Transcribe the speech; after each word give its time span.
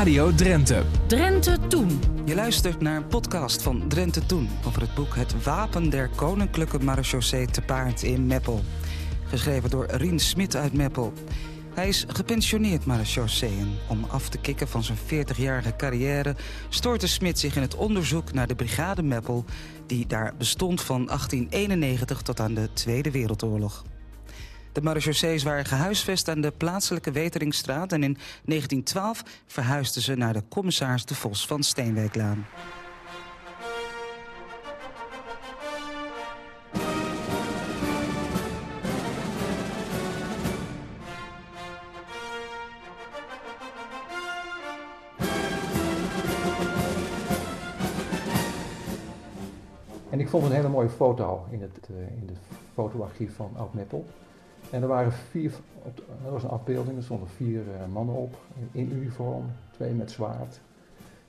Radio 0.00 0.34
Drenthe. 0.34 0.82
Drenthe 1.06 1.56
Toen. 1.68 2.00
Je 2.24 2.34
luistert 2.34 2.80
naar 2.80 2.96
een 2.96 3.06
podcast 3.06 3.62
van 3.62 3.88
Drenthe 3.88 4.26
Toen 4.26 4.48
over 4.66 4.80
het 4.80 4.94
boek 4.94 5.14
Het 5.14 5.44
Wapen 5.44 5.90
der 5.90 6.08
Koninklijke 6.08 6.78
Marechaussee 6.78 7.46
te 7.46 7.62
paard 7.62 8.02
in 8.02 8.26
Meppel. 8.26 8.60
Geschreven 9.24 9.70
door 9.70 9.86
Rien 9.90 10.18
Smit 10.18 10.56
uit 10.56 10.72
Meppel. 10.72 11.12
Hij 11.74 11.88
is 11.88 12.04
gepensioneerd 12.08 12.86
marechaussee 12.86 13.58
en 13.58 13.78
om 13.88 14.04
af 14.04 14.28
te 14.28 14.38
kicken 14.38 14.68
van 14.68 14.82
zijn 14.82 14.98
40-jarige 14.98 15.76
carrière... 15.76 16.36
stoorte 16.68 17.08
Smit 17.08 17.38
zich 17.38 17.56
in 17.56 17.62
het 17.62 17.74
onderzoek 17.74 18.32
naar 18.32 18.46
de 18.46 18.54
brigade 18.54 19.02
Meppel... 19.02 19.44
die 19.86 20.06
daar 20.06 20.34
bestond 20.38 20.82
van 20.82 21.06
1891 21.06 22.22
tot 22.22 22.40
aan 22.40 22.54
de 22.54 22.68
Tweede 22.72 23.10
Wereldoorlog. 23.10 23.84
De 24.72 24.82
marechaussees 24.82 25.42
waren 25.42 25.64
gehuisvest 25.64 26.28
aan 26.28 26.40
de 26.40 26.50
plaatselijke 26.50 27.10
Weteringstraat... 27.10 27.92
en 27.92 28.02
in 28.02 28.16
1912 28.44 29.22
verhuisden 29.46 30.02
ze 30.02 30.14
naar 30.14 30.32
de 30.32 30.42
commissaris 30.48 31.04
de 31.04 31.14
Vos 31.14 31.46
van 31.46 31.62
Steenwijklaan. 31.62 32.46
En 50.10 50.20
ik 50.20 50.28
vond 50.28 50.44
een 50.44 50.52
hele 50.52 50.68
mooie 50.68 50.88
foto 50.88 51.44
in 51.50 51.62
het, 51.62 51.88
uh, 51.90 51.96
in 51.96 52.28
het 52.28 52.38
fotoarchief 52.74 53.34
van 53.34 53.50
Oud 53.56 53.74
Meppel. 53.74 54.06
En 54.70 54.82
er 54.82 54.88
waren 54.88 55.12
vier, 55.12 55.52
er 56.24 56.30
was 56.30 56.42
een 56.42 56.48
afbeelding, 56.48 56.96
er 56.96 57.02
stonden 57.02 57.28
vier 57.28 57.62
uh, 57.66 57.86
mannen 57.92 58.14
op 58.14 58.36
in 58.72 58.92
uniform, 58.92 59.44
twee 59.70 59.92
met 59.92 60.10
zwaard. 60.10 60.60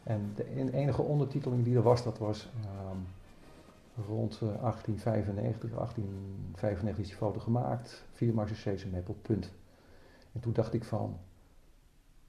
En 0.03 0.31
de 0.35 0.71
enige 0.73 1.01
ondertiteling 1.01 1.63
die 1.63 1.75
er 1.75 1.81
was, 1.81 2.03
dat 2.03 2.17
was 2.17 2.49
um, 2.91 3.07
rond 4.07 4.33
uh, 4.33 4.39
1895, 4.39 5.69
1895 5.69 6.97
is 6.97 7.07
die 7.07 7.15
foto 7.15 7.39
gemaakt, 7.39 8.03
vier 8.11 8.33
Marseillese 8.33 8.87
Meppel, 8.87 9.17
punt. 9.21 9.51
En 10.31 10.39
toen 10.39 10.53
dacht 10.53 10.73
ik 10.73 10.83
van, 10.83 11.17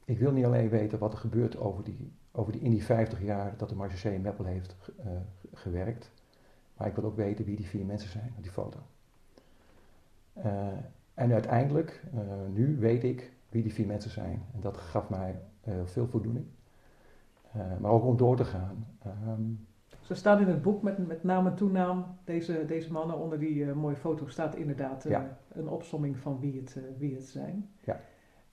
ik 0.05 0.19
wil 0.19 0.33
niet 0.33 0.45
alleen 0.45 0.69
weten 0.69 0.99
wat 0.99 1.13
er 1.13 1.19
gebeurt 1.19 1.57
over 1.57 1.85
die, 1.85 2.13
over 2.31 2.53
die, 2.53 2.61
in 2.61 2.71
die 2.71 2.85
50 2.85 3.23
jaar 3.23 3.55
dat 3.57 3.69
de 3.69 3.75
Marseillais 3.75 4.17
in 4.17 4.23
Meppel 4.23 4.45
heeft 4.45 4.77
uh, 4.99 5.07
gewerkt, 5.53 6.11
maar 6.77 6.87
ik 6.89 6.95
wil 6.95 7.05
ook 7.05 7.17
weten 7.17 7.45
wie 7.45 7.57
die 7.57 7.67
vier 7.67 7.85
mensen 7.85 8.11
zijn 8.11 8.33
op 8.37 8.43
die 8.43 8.53
foto. 8.53 8.79
Uh, 10.37 10.67
en 11.15 11.33
uiteindelijk, 11.33 12.03
uh, 12.15 12.21
nu 12.53 12.79
weet 12.79 13.05
ik 13.05 13.33
wie 13.49 13.63
die 13.63 13.73
vier 13.73 13.87
mensen 13.87 14.11
zijn. 14.11 14.43
En 14.55 14.61
dat 14.61 14.77
gaf 14.77 15.09
mij 15.09 15.41
uh, 15.69 15.75
veel 15.85 16.07
voldoening. 16.07 16.47
maar 17.81 17.91
ook 17.91 18.05
om 18.05 18.17
door 18.17 18.37
te 18.37 18.45
gaan. 18.45 18.87
Um, 19.27 19.67
Zo 20.01 20.15
staat 20.15 20.41
in 20.41 20.49
het 20.49 20.63
boek 20.63 20.83
met, 20.83 21.07
met 21.07 21.25
naam 21.25 21.47
en 21.47 21.55
toenaam, 21.55 22.19
deze, 22.25 22.65
deze 22.67 22.93
mannen 22.93 23.19
onder 23.19 23.39
die 23.39 23.67
mooie 23.67 23.97
foto 23.97 24.27
staat 24.27 24.55
inderdaad 24.55 25.03
ja. 25.03 25.39
een 25.53 25.69
opsomming 25.69 26.17
van 26.17 26.41
wie 26.41 26.57
het, 26.57 26.77
wie 26.99 27.15
het 27.15 27.25
zijn. 27.25 27.71
Ja. 27.81 28.01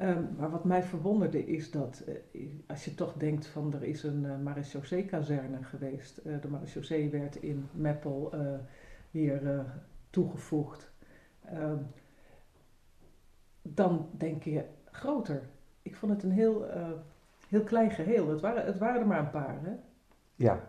Um, 0.01 0.27
maar 0.37 0.49
wat 0.49 0.63
mij 0.63 0.83
verwonderde 0.83 1.45
is 1.45 1.71
dat, 1.71 2.03
uh, 2.31 2.47
als 2.67 2.85
je 2.85 2.95
toch 2.95 3.13
denkt 3.13 3.47
van 3.47 3.73
er 3.73 3.83
is 3.83 4.03
een 4.03 4.23
uh, 4.23 4.37
marechaussee-kazerne 4.43 5.63
geweest. 5.63 6.21
Uh, 6.25 6.41
de 6.41 6.47
marechaussee 6.47 7.09
werd 7.09 7.35
in 7.35 7.67
Meppel 7.71 8.33
hier 9.11 9.65
toegevoegd. 10.09 10.91
Ehm, 13.75 13.75
dan 13.75 14.09
denk 14.11 14.43
je 14.43 14.65
groter. 14.91 15.41
Ik 15.81 15.95
vond 15.95 16.11
het 16.11 16.23
een 16.23 16.31
heel, 16.31 16.65
heel 17.47 17.63
klein 17.63 17.91
geheel. 17.91 18.27
Het 18.29 18.41
waren, 18.41 18.65
het 18.65 18.77
waren 18.77 19.01
er 19.01 19.07
maar 19.07 19.19
een 19.19 19.29
paar, 19.29 19.57
hè? 19.61 19.71
Ja. 20.35 20.59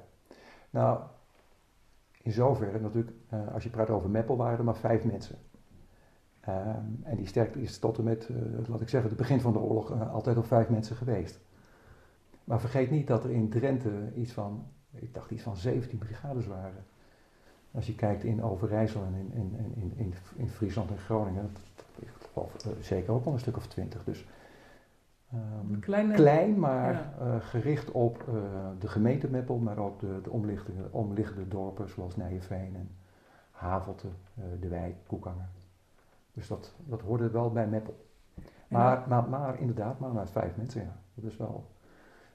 Nou, 0.71 1.01
in 2.23 2.33
zoverre 2.33 2.81
natuurlijk, 2.81 3.13
als 3.53 3.63
je 3.63 3.71
praat 3.71 3.91
over 3.91 4.11
Meppel, 4.11 4.37
waren 4.37 4.59
er 4.59 4.65
maar 4.65 4.77
vijf 4.77 5.05
mensen. 5.05 5.39
Um, 6.49 7.01
en 7.03 7.17
die 7.17 7.27
sterkte 7.27 7.63
is 7.63 7.79
tot 7.79 7.99
en 7.99 8.05
met, 8.05 8.29
uh, 8.29 8.69
laat 8.69 8.81
ik 8.81 8.89
zeggen, 8.89 9.11
het 9.11 9.19
begin 9.19 9.41
van 9.41 9.53
de 9.53 9.59
oorlog 9.59 10.11
altijd 10.11 10.37
op 10.37 10.45
vijf 10.45 10.69
mensen 10.69 10.97
geweest. 10.97 11.41
Maar 12.45 12.61
vergeet 12.61 12.91
niet 12.91 13.07
dat 13.07 13.25
er 13.25 13.31
in 13.31 13.49
Drenthe 13.49 14.13
iets 14.15 14.33
van, 14.33 14.67
ik 14.91 15.15
dacht 15.15 15.31
iets 15.31 15.43
van 15.43 15.57
17 15.57 15.99
brigades 15.99 16.47
waren. 16.47 16.85
Als 17.73 17.87
je 17.87 17.95
kijkt 17.95 18.25
in 18.25 18.43
Overijssel 18.43 19.03
en 19.03 19.15
in, 19.15 19.33
in, 19.33 19.75
in, 19.75 19.93
in, 19.97 20.15
in 20.37 20.49
Friesland 20.49 20.91
en 20.91 20.99
Groningen, 20.99 21.51
geloof 22.33 22.67
uh, 22.67 22.73
zeker 22.81 23.13
ook 23.13 23.25
wel 23.25 23.33
een 23.33 23.39
stuk 23.39 23.57
of 23.57 23.67
twintig. 23.67 24.05
Dus 24.05 24.27
um, 25.35 25.81
Kleine, 25.81 26.15
klein, 26.15 26.59
maar 26.59 27.13
ja. 27.21 27.39
gericht 27.39 27.91
op 27.91 28.25
de 28.79 28.89
gemeente 28.89 29.29
Meppel, 29.29 29.59
maar 29.59 29.79
ook 29.79 30.01
de, 30.01 30.21
de 30.23 30.31
omliggende, 30.31 30.83
omliggende 30.91 31.49
dorpen 31.49 31.89
zoals 31.89 32.17
Nijenveen 32.17 32.77
en 32.77 32.91
Havelte, 33.51 34.09
De 34.61 34.69
Wijk, 34.69 34.95
Koekangen. 35.07 35.51
Dus 36.33 36.49
dat, 36.49 36.75
dat 36.85 37.01
hoorde 37.01 37.31
wel 37.31 37.53
bij 37.53 37.67
Meppel. 37.67 38.07
Maar, 38.69 39.05
maar, 39.09 39.29
maar 39.29 39.61
inderdaad, 39.61 39.99
maar 39.99 40.13
met 40.13 40.31
vijf 40.31 40.57
mensen, 40.57 40.83
ja. 40.83 40.97
Dat 41.15 41.31
is 41.31 41.37
wel... 41.37 41.67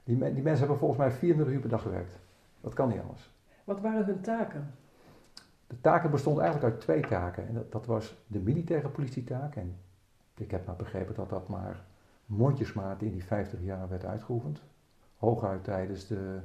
Die, 0.04 0.18
die 0.18 0.42
mensen 0.42 0.58
hebben 0.58 0.78
volgens 0.78 0.98
mij 0.98 1.10
24 1.10 1.54
uur 1.54 1.60
per 1.60 1.70
dag 1.70 1.82
gewerkt. 1.82 2.18
Dat 2.60 2.74
kan 2.74 2.88
niet 2.88 3.00
anders. 3.00 3.34
Wat 3.64 3.80
waren 3.80 4.04
hun 4.04 4.20
taken? 4.20 4.74
De 5.66 5.80
taken 5.80 6.10
bestonden 6.10 6.42
eigenlijk 6.42 6.72
uit 6.72 6.82
twee 6.82 7.06
taken. 7.06 7.48
En 7.48 7.54
dat, 7.54 7.72
dat 7.72 7.86
was 7.86 8.24
de 8.26 8.38
militaire 8.38 8.88
politietaak. 8.88 9.56
En 9.56 9.76
ik 10.40 10.50
heb 10.50 10.66
maar 10.66 10.76
begrepen 10.76 11.14
dat 11.14 11.28
dat 11.28 11.48
maar 11.48 11.84
mondjesmaat 12.26 13.02
in 13.02 13.12
die 13.12 13.24
50 13.24 13.60
jaar 13.62 13.88
werd 13.88 14.04
uitgeoefend. 14.04 14.62
Hooguit 15.16 15.64
tijdens 15.64 16.06
de, 16.06 16.40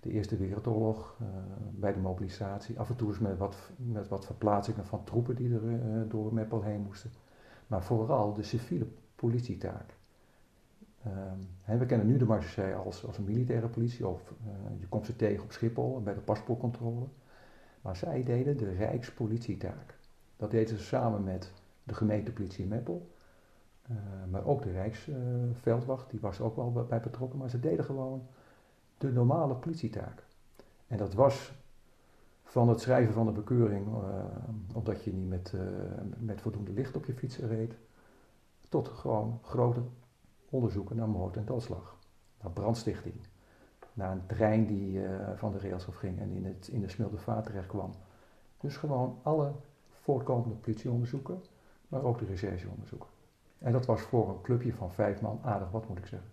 de 0.00 0.10
Eerste 0.10 0.36
Wereldoorlog, 0.36 1.16
uh, 1.22 1.28
bij 1.70 1.92
de 1.92 1.98
mobilisatie. 1.98 2.78
Af 2.78 2.88
en 2.88 2.96
toe 2.96 3.08
eens 3.08 3.18
met 3.18 3.38
wat, 3.38 3.56
met 3.76 4.08
wat 4.08 4.26
verplaatsingen 4.26 4.86
van 4.86 5.04
troepen 5.04 5.36
die 5.36 5.54
er 5.54 5.62
uh, 5.62 6.10
door 6.10 6.34
Meppel 6.34 6.62
heen 6.62 6.80
moesten. 6.80 7.10
Maar 7.66 7.82
vooral 7.82 8.32
de 8.32 8.42
civiele 8.42 8.86
politietaak. 9.14 9.96
En 11.64 11.78
we 11.78 11.86
kennen 11.86 12.06
nu 12.06 12.16
de 12.16 12.24
Marseillais 12.24 12.84
als, 12.84 13.06
als 13.06 13.18
een 13.18 13.24
militaire 13.24 13.68
politie, 13.68 14.06
of 14.06 14.34
uh, 14.46 14.80
je 14.80 14.88
komt 14.88 15.06
ze 15.06 15.16
tegen 15.16 15.44
op 15.44 15.52
Schiphol 15.52 16.02
bij 16.02 16.14
de 16.14 16.20
paspoortcontrole. 16.20 17.06
Maar 17.80 17.96
zij 17.96 18.22
deden 18.22 18.56
de 18.56 18.72
Rijkspolitietaak. 18.72 19.98
Dat 20.36 20.50
deden 20.50 20.78
ze 20.78 20.84
samen 20.84 21.24
met 21.24 21.52
de 21.84 21.94
gemeentepolitie 21.94 22.62
in 22.62 22.68
Meppel. 22.68 23.10
maar 24.30 24.44
ook 24.44 24.62
de 24.62 24.70
Rijksveldwacht, 24.70 26.10
die 26.10 26.20
was 26.20 26.40
ook 26.40 26.56
wel 26.56 26.86
bij 26.88 27.00
betrokken. 27.00 27.38
Maar 27.38 27.50
ze 27.50 27.60
deden 27.60 27.84
gewoon 27.84 28.26
de 28.98 29.12
normale 29.12 29.54
politietaak. 29.54 30.24
En 30.86 30.96
dat 30.96 31.14
was 31.14 31.52
van 32.42 32.68
het 32.68 32.80
schrijven 32.80 33.14
van 33.14 33.26
de 33.26 33.32
bekeuring, 33.32 33.86
uh, 33.86 34.24
omdat 34.74 35.04
je 35.04 35.12
niet 35.12 35.28
met, 35.28 35.52
uh, 35.54 35.60
met 36.18 36.40
voldoende 36.40 36.72
licht 36.72 36.96
op 36.96 37.04
je 37.04 37.14
fiets 37.14 37.38
reed, 37.38 37.74
tot 38.68 38.88
gewoon 38.88 39.38
grote 39.42 39.80
onderzoeken 40.50 40.96
naar 40.96 41.08
moord 41.08 41.36
en 41.36 41.44
doodslag, 41.44 41.96
naar 42.42 42.50
brandstichting, 42.50 43.14
naar 43.92 44.10
een 44.10 44.26
trein 44.26 44.66
die 44.66 45.00
van 45.36 45.52
de 45.52 45.58
rails 45.58 45.88
afging 45.88 46.18
en 46.18 46.30
in, 46.30 46.44
het, 46.44 46.68
in 46.68 46.80
de 46.80 46.88
Smildervaart 46.88 47.44
terecht 47.44 47.66
kwam. 47.66 47.92
Dus 48.60 48.76
gewoon 48.76 49.18
alle 49.22 49.52
voortkomende 49.90 50.54
politieonderzoeken, 50.54 51.42
maar 51.92 52.04
ook 52.04 52.18
de 52.18 52.24
rechercheonderzoeken. 52.24 53.08
En 53.58 53.72
dat 53.72 53.86
was 53.86 54.00
voor 54.00 54.28
een 54.28 54.40
clubje 54.42 54.72
van 54.72 54.92
vijf 54.92 55.20
man 55.20 55.40
aardig 55.42 55.70
wat, 55.70 55.88
moet 55.88 55.98
ik 55.98 56.06
zeggen 56.06 56.30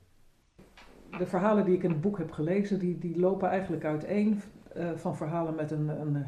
de 1.18 1.26
verhalen 1.26 1.66
die 1.66 1.76
ik 1.76 1.84
in 1.84 1.90
het 1.90 2.02
boek 2.02 2.18
heb 2.18 2.32
gelezen, 2.32 2.80
die, 2.80 2.98
die 2.98 3.20
lopen 3.20 3.50
eigenlijk 3.50 3.86
uiteen 3.86 4.42
uh, 4.78 4.90
van 4.96 5.16
verhalen 5.16 5.56
met 5.56 5.72
een, 5.72 5.88
een, 5.88 6.26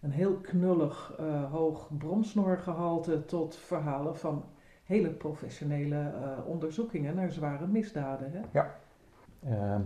een 0.00 0.10
heel 0.10 0.34
knullig 0.34 1.16
uh, 1.20 1.52
hoog 1.52 1.90
bronsnorgehalte 1.98 3.24
tot 3.24 3.56
verhalen 3.56 4.16
van 4.16 4.44
hele 4.84 5.08
professionele 5.08 5.96
uh, 5.96 6.46
onderzoekingen 6.46 7.14
naar 7.14 7.32
zware 7.32 7.66
misdaden. 7.66 8.32
Hè? 8.32 8.40
Ja, 8.52 8.76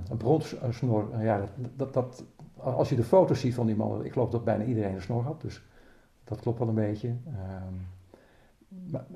een 0.09 0.17
bronsnor, 0.17 1.23
ja, 1.23 1.39
dat, 1.39 1.71
dat, 1.77 1.95
dat, 1.95 2.25
als 2.57 2.89
je 2.89 2.97
de 2.97 3.05
foto's 3.05 3.41
ziet 3.41 3.55
van 3.55 3.67
die 3.67 3.77
mannen, 3.77 4.05
ik 4.05 4.13
geloof 4.13 4.31
dat 4.31 4.45
bijna 4.45 4.65
iedereen 4.65 4.95
een 4.95 5.03
snor 5.03 5.23
had, 5.23 5.41
dus 5.41 5.63
dat 6.25 6.41
klopt 6.41 6.59
wel 6.59 6.69
een 6.69 6.75
beetje. 6.75 7.15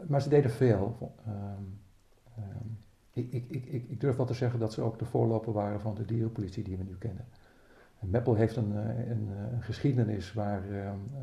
Maar, 0.08 0.22
ze 0.22 0.28
deden 0.28 0.50
veel. 0.50 1.12
Um, 1.26 1.81
um, 2.38 2.78
ik, 3.12 3.32
ik, 3.32 3.50
ik, 3.50 3.88
ik, 3.88 4.00
durf 4.00 4.16
wel 4.16 4.26
te 4.26 4.34
zeggen 4.34 4.60
dat 4.60 4.72
ze 4.72 4.82
ook 4.82 4.99
de 4.99 5.04
voorloper 5.04 5.52
waren 5.52 5.81
van 5.81 5.94
de 5.94 6.04
dierenpolitie 6.04 6.64
die 6.64 6.76
we 6.76 6.84
nu 6.84 6.96
kennen. 6.99 7.25
En 7.99 8.10
Meppel 8.10 8.34
heeft 8.34 8.56
een, 8.56 8.76
een, 9.10 9.28
een 9.52 9.62
geschiedenis 9.62 10.32
waar, 10.32 10.62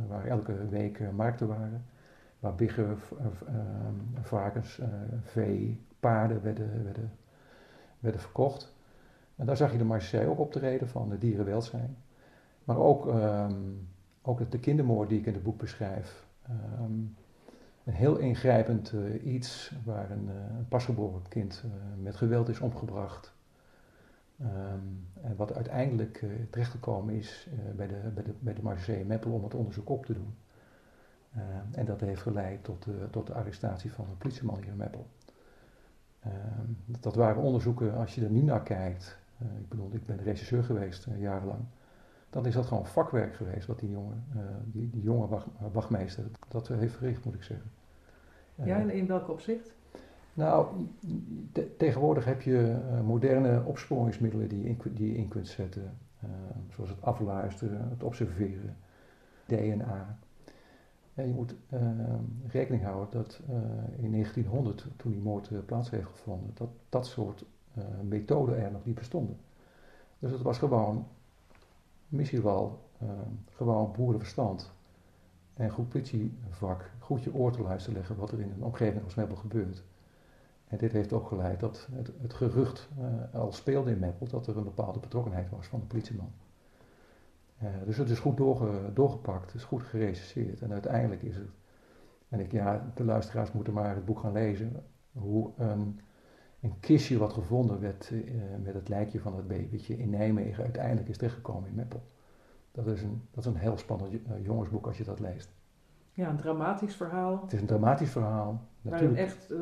waar 0.08 0.26
elke 0.26 0.68
week 0.68 1.12
markten 1.12 1.48
waren. 1.48 1.86
Waar 2.40 2.56
biggen, 2.56 2.98
varkens, 4.22 4.82
vee, 5.24 5.82
paarden 6.00 6.42
werden, 6.42 6.84
werden, 6.84 7.12
werden 8.00 8.22
verkocht. 8.22 8.74
En 9.36 9.46
daar 9.46 9.58
zag 9.58 9.72
je 9.72 9.78
de 9.78 9.84
Marseille 9.84 10.30
ook 10.30 10.40
optreden 10.40 10.88
van 10.88 11.10
de 11.10 11.18
dierenwelzijn. 11.18 11.98
Maar 12.64 12.78
ook, 12.78 13.06
um, 13.06 13.88
ook 14.22 14.52
de 14.52 14.60
kindermoord 14.60 15.10
die 15.10 15.20
ik 15.20 15.26
in 15.26 15.34
het 15.34 15.44
boek 15.44 15.58
beschrijf. 15.58 16.26
Een 17.90 17.96
heel 17.96 18.18
ingrijpend 18.18 18.92
uh, 18.92 19.34
iets 19.34 19.72
waar 19.86 20.12
een, 20.12 20.28
een 20.28 20.68
pasgeboren 20.68 21.22
kind 21.28 21.64
uh, 21.66 21.72
met 22.04 22.16
geweld 22.16 22.50
is 22.50 22.60
omgebracht. 22.60 23.34
Ehm, 24.40 24.80
en 25.22 25.36
wat 25.36 25.54
uiteindelijk 25.54 26.26
terechtgekomen 26.50 27.14
is 27.14 27.48
bij, 27.76 27.88
de, 27.88 27.96
bij, 28.14 28.24
de, 28.24 28.34
bij 28.40 28.54
de 28.54 28.62
Marseille 28.62 29.06
Meppel 29.06 29.32
om 29.32 29.44
het 29.44 29.54
onderzoek 29.54 29.90
op 29.90 30.06
te 30.06 30.14
doen. 30.14 30.36
Ehm, 31.34 31.66
en 31.72 31.86
dat 31.86 32.00
heeft 32.00 32.22
geleid 32.22 32.64
tot, 32.64 32.84
de, 32.84 33.08
tot 33.12 33.28
de 33.28 33.34
arrestatie 33.34 33.92
van 33.92 34.06
een 34.10 34.18
politieman 34.18 34.58
hier 34.58 34.68
in 34.68 34.76
Meppel. 34.76 35.08
Ehm, 36.20 36.72
dat 37.00 37.16
waren 37.16 37.42
onderzoeken, 37.42 37.96
als 37.96 38.16
je 38.16 38.24
er 38.24 38.32
nu 38.32 38.42
naar 38.42 38.64
kijkt, 38.64 39.18
ik 39.40 39.70
bedoel, 39.70 39.90
ik 39.94 40.06
ben 40.06 40.24
regisseur 40.24 40.64
geweest 40.64 41.08
jarenlang, 41.18 41.62
dan 42.30 42.46
is 42.46 42.54
dat 42.54 42.66
gewoon 42.66 42.88
vakwerk 42.88 43.36
geweest 43.36 43.68
wat 43.68 43.80
die 43.80 43.90
jonge, 43.90 44.14
die, 44.64 44.90
die 44.90 45.02
jonge 45.02 45.28
wacht, 45.28 45.48
wachtmeester 45.72 46.24
dat 46.48 46.68
heeft 46.68 46.94
verricht, 46.94 47.26
moet 47.26 47.34
ik 47.34 47.44
zeggen. 47.44 47.72
Ja, 48.66 48.80
en 48.80 48.90
in 48.90 49.08
welk 49.08 49.30
opzicht? 49.30 49.72
Nou, 50.34 50.68
tegenwoordig 51.78 52.26
heb 52.26 52.42
je 52.42 52.80
uh, 52.92 53.02
moderne 53.02 53.64
opsporingsmiddelen 53.66 54.50
die 54.50 54.62
je 54.62 54.68
in, 54.68 54.78
die 54.94 55.12
je 55.12 55.18
in 55.18 55.28
kunt 55.28 55.48
zetten. 55.48 55.98
Uh, 56.24 56.30
zoals 56.70 56.90
het 56.90 57.02
afluisteren, 57.02 57.90
het 57.90 58.04
observeren, 58.04 58.78
DNA. 59.46 60.18
En 61.14 61.28
je 61.28 61.34
moet 61.34 61.56
uh, 61.74 61.80
rekening 62.48 62.84
houden 62.84 63.08
dat 63.12 63.40
in 63.98 64.12
1900, 64.12 64.88
toen 64.96 65.12
die 65.12 65.22
moord 65.22 65.66
plaats 65.66 65.90
heeft 65.90 66.08
gevonden, 66.08 66.52
dat 66.54 66.70
dat 66.90 67.08
soort 67.08 67.46
methoden 68.02 68.58
er 68.58 68.72
nog 68.72 68.86
niet 68.86 68.96
bestonden. 68.96 69.38
Dus 70.20 70.32
het 70.32 70.42
was 70.42 70.58
gewoon, 70.58 71.08
misschien 72.08 72.42
wel, 72.42 72.80
gewoon 73.50 73.92
boerenverstand 73.92 74.72
en 75.60 75.70
goed 75.70 75.90
politievak, 75.90 76.92
goed 77.00 77.24
je 77.24 77.34
oor 77.34 77.52
te 77.52 77.62
luisteren 77.62 77.98
leggen 77.98 78.16
wat 78.16 78.32
er 78.32 78.40
in 78.40 78.52
een 78.52 78.64
omgeving 78.64 79.04
als 79.04 79.16
Meppel 79.16 79.36
gebeurt. 79.36 79.84
En 80.68 80.78
dit 80.78 80.92
heeft 80.92 81.14
ook 81.14 81.28
geleid 81.28 81.60
dat 81.60 81.88
het, 82.22 82.34
gerucht 82.34 82.90
uh, 83.00 83.06
al 83.34 83.52
speelde 83.52 83.92
in 83.92 84.00
Meppel 84.00 84.28
dat 84.28 84.48
er 84.48 84.58
een 84.58 84.64
bepaalde 84.64 85.00
betrokkenheid 85.00 85.50
was 85.50 85.68
van 85.68 85.80
de 85.80 85.86
politieman. 85.86 86.32
Uh, 87.64 87.70
dus 87.86 87.98
het 87.98 88.10
is 88.10 88.20
goed 88.20 88.38
doorge, 88.38 88.94
doorgepakt, 88.94 89.46
het 89.46 89.56
is 89.56 89.64
goed 89.64 89.84
gerecenseerd 89.84 90.62
en 90.62 90.72
uiteindelijk 90.72 91.22
is 91.22 91.36
het, 91.36 91.50
en 92.30 92.40
ik, 92.40 92.52
ja, 92.52 92.92
de 92.96 93.04
luisteraars 93.04 93.52
moeten 93.52 93.74
maar 93.74 93.96
het 93.96 94.06
boek 94.06 94.20
gaan 94.20 94.32
lezen, 94.32 94.84
hoe 95.12 95.52
een, 95.58 96.00
een 96.60 96.80
kistje 96.80 97.18
wat 97.18 97.34
gevonden 97.34 97.80
werd 97.80 98.10
uh, 98.12 98.22
met 98.64 98.74
het 98.74 98.90
lijkje 98.90 99.20
van 99.20 99.36
het 99.36 99.48
babytje 99.48 99.98
in 99.98 100.10
Nijmegen 100.10 100.64
uiteindelijk 100.64 101.08
is 101.08 101.18
terechtgekomen 101.18 101.70
in 101.70 101.76
Meppel. 101.76 102.04
Dat 102.72 102.88
is 102.88 103.02
een, 103.02 103.22
dat 103.32 103.46
is 103.46 103.52
een 103.52 103.60
heel 103.60 103.78
spannend 103.78 104.12
jongensboek 104.42 104.86
als 104.86 104.98
je 104.98 105.04
dat 105.04 105.20
leest. 105.20 105.54
Ja, 106.14 106.30
een 106.30 106.38
dramatisch 106.38 106.96
verhaal. 106.96 107.42
Het 107.42 107.54
is 107.54 107.62
een 107.62 107.68
dramatisch 107.68 108.12
verhaal. 108.12 108.62
Natuurlijk. 108.82 109.12
Maar 109.12 109.22
echt 109.22 109.52
uh, 109.52 109.60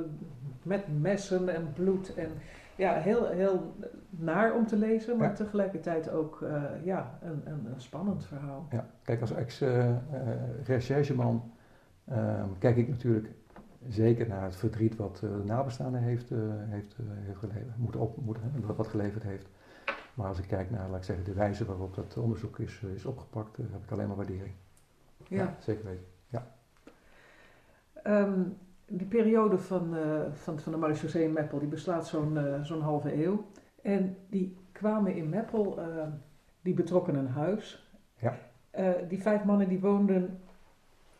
met 0.64 1.02
messen 1.02 1.56
en 1.56 1.74
bloed 1.74 2.14
en 2.14 2.30
ja, 2.76 2.94
heel, 2.94 3.28
heel 3.28 3.74
naar 4.10 4.56
om 4.56 4.68
te 4.68 4.78
lezen, 4.78 5.18
maar 5.18 5.36
tegelijkertijd 5.36 6.10
ook 6.10 6.42
uh, 6.42 6.64
ja, 6.84 7.20
een, 7.22 7.42
een, 7.46 7.66
een, 7.74 7.82
spannend 7.82 8.26
verhaal. 8.26 8.68
Ja, 8.72 8.86
kijk, 9.04 9.22
als 9.22 9.32
ex-rechercheman 9.32 11.52
uh, 12.10 12.44
kijk 12.60 12.78
ik 12.78 12.88
natuurlijk 12.88 13.30
zeker 13.88 14.28
naar 14.28 14.44
het 14.44 14.56
verdriet 14.56 14.96
wat 14.96 15.18
de 15.18 15.42
nabestaande 15.46 15.98
heeft, 15.98 16.30
heeft, 16.70 16.96
heeft 17.00 17.40
geleverd, 17.40 17.78
moet 17.78 17.96
op, 17.96 18.18
moet, 18.26 18.38
wat 18.76 18.88
geleverd 18.88 19.24
heeft. 19.24 19.48
Maar 20.18 20.28
als 20.28 20.40
ik 20.40 20.48
kijk 20.48 20.70
naar, 20.72 20.90
laat 20.90 20.98
ik 20.98 21.04
zeggen, 21.04 21.26
de 21.26 21.34
wijze 21.34 21.66
waarop 21.66 21.96
dat 21.96 22.18
onderzoek 22.18 22.60
is, 22.60 22.82
is 22.96 23.06
opgepakt, 23.06 23.58
heb 23.58 23.84
ik 23.84 23.92
alleen 23.92 24.08
maar 24.08 24.16
waardering. 24.16 24.54
Ja, 25.28 25.38
ja 25.38 25.56
zeker 25.60 25.86
weten. 25.86 26.06
Um, 28.08 28.58
die 28.86 29.08
periode 29.08 29.58
van, 29.58 29.96
uh, 29.96 30.22
van, 30.32 30.60
van 30.60 30.72
de 30.72 30.78
marechaussee 30.78 31.24
in 31.24 31.34
Meppel, 31.34 31.60
die 31.60 31.68
beslaat 31.68 32.08
zo'n 32.08 32.36
uh, 32.36 32.64
zo'n 32.64 32.82
halve 32.82 33.24
eeuw. 33.24 33.46
En 33.82 34.18
die 34.30 34.58
kwamen 34.72 35.16
in 35.16 35.30
Meppel, 35.30 35.80
uh, 35.80 36.04
die 36.62 36.74
betrokken 36.74 37.16
een 37.16 37.28
huis. 37.28 37.92
Ja. 38.20 38.38
die 39.08 39.22
vijf 39.22 39.44
mannen 39.44 39.68
die 39.68 39.80
woonden 39.80 40.40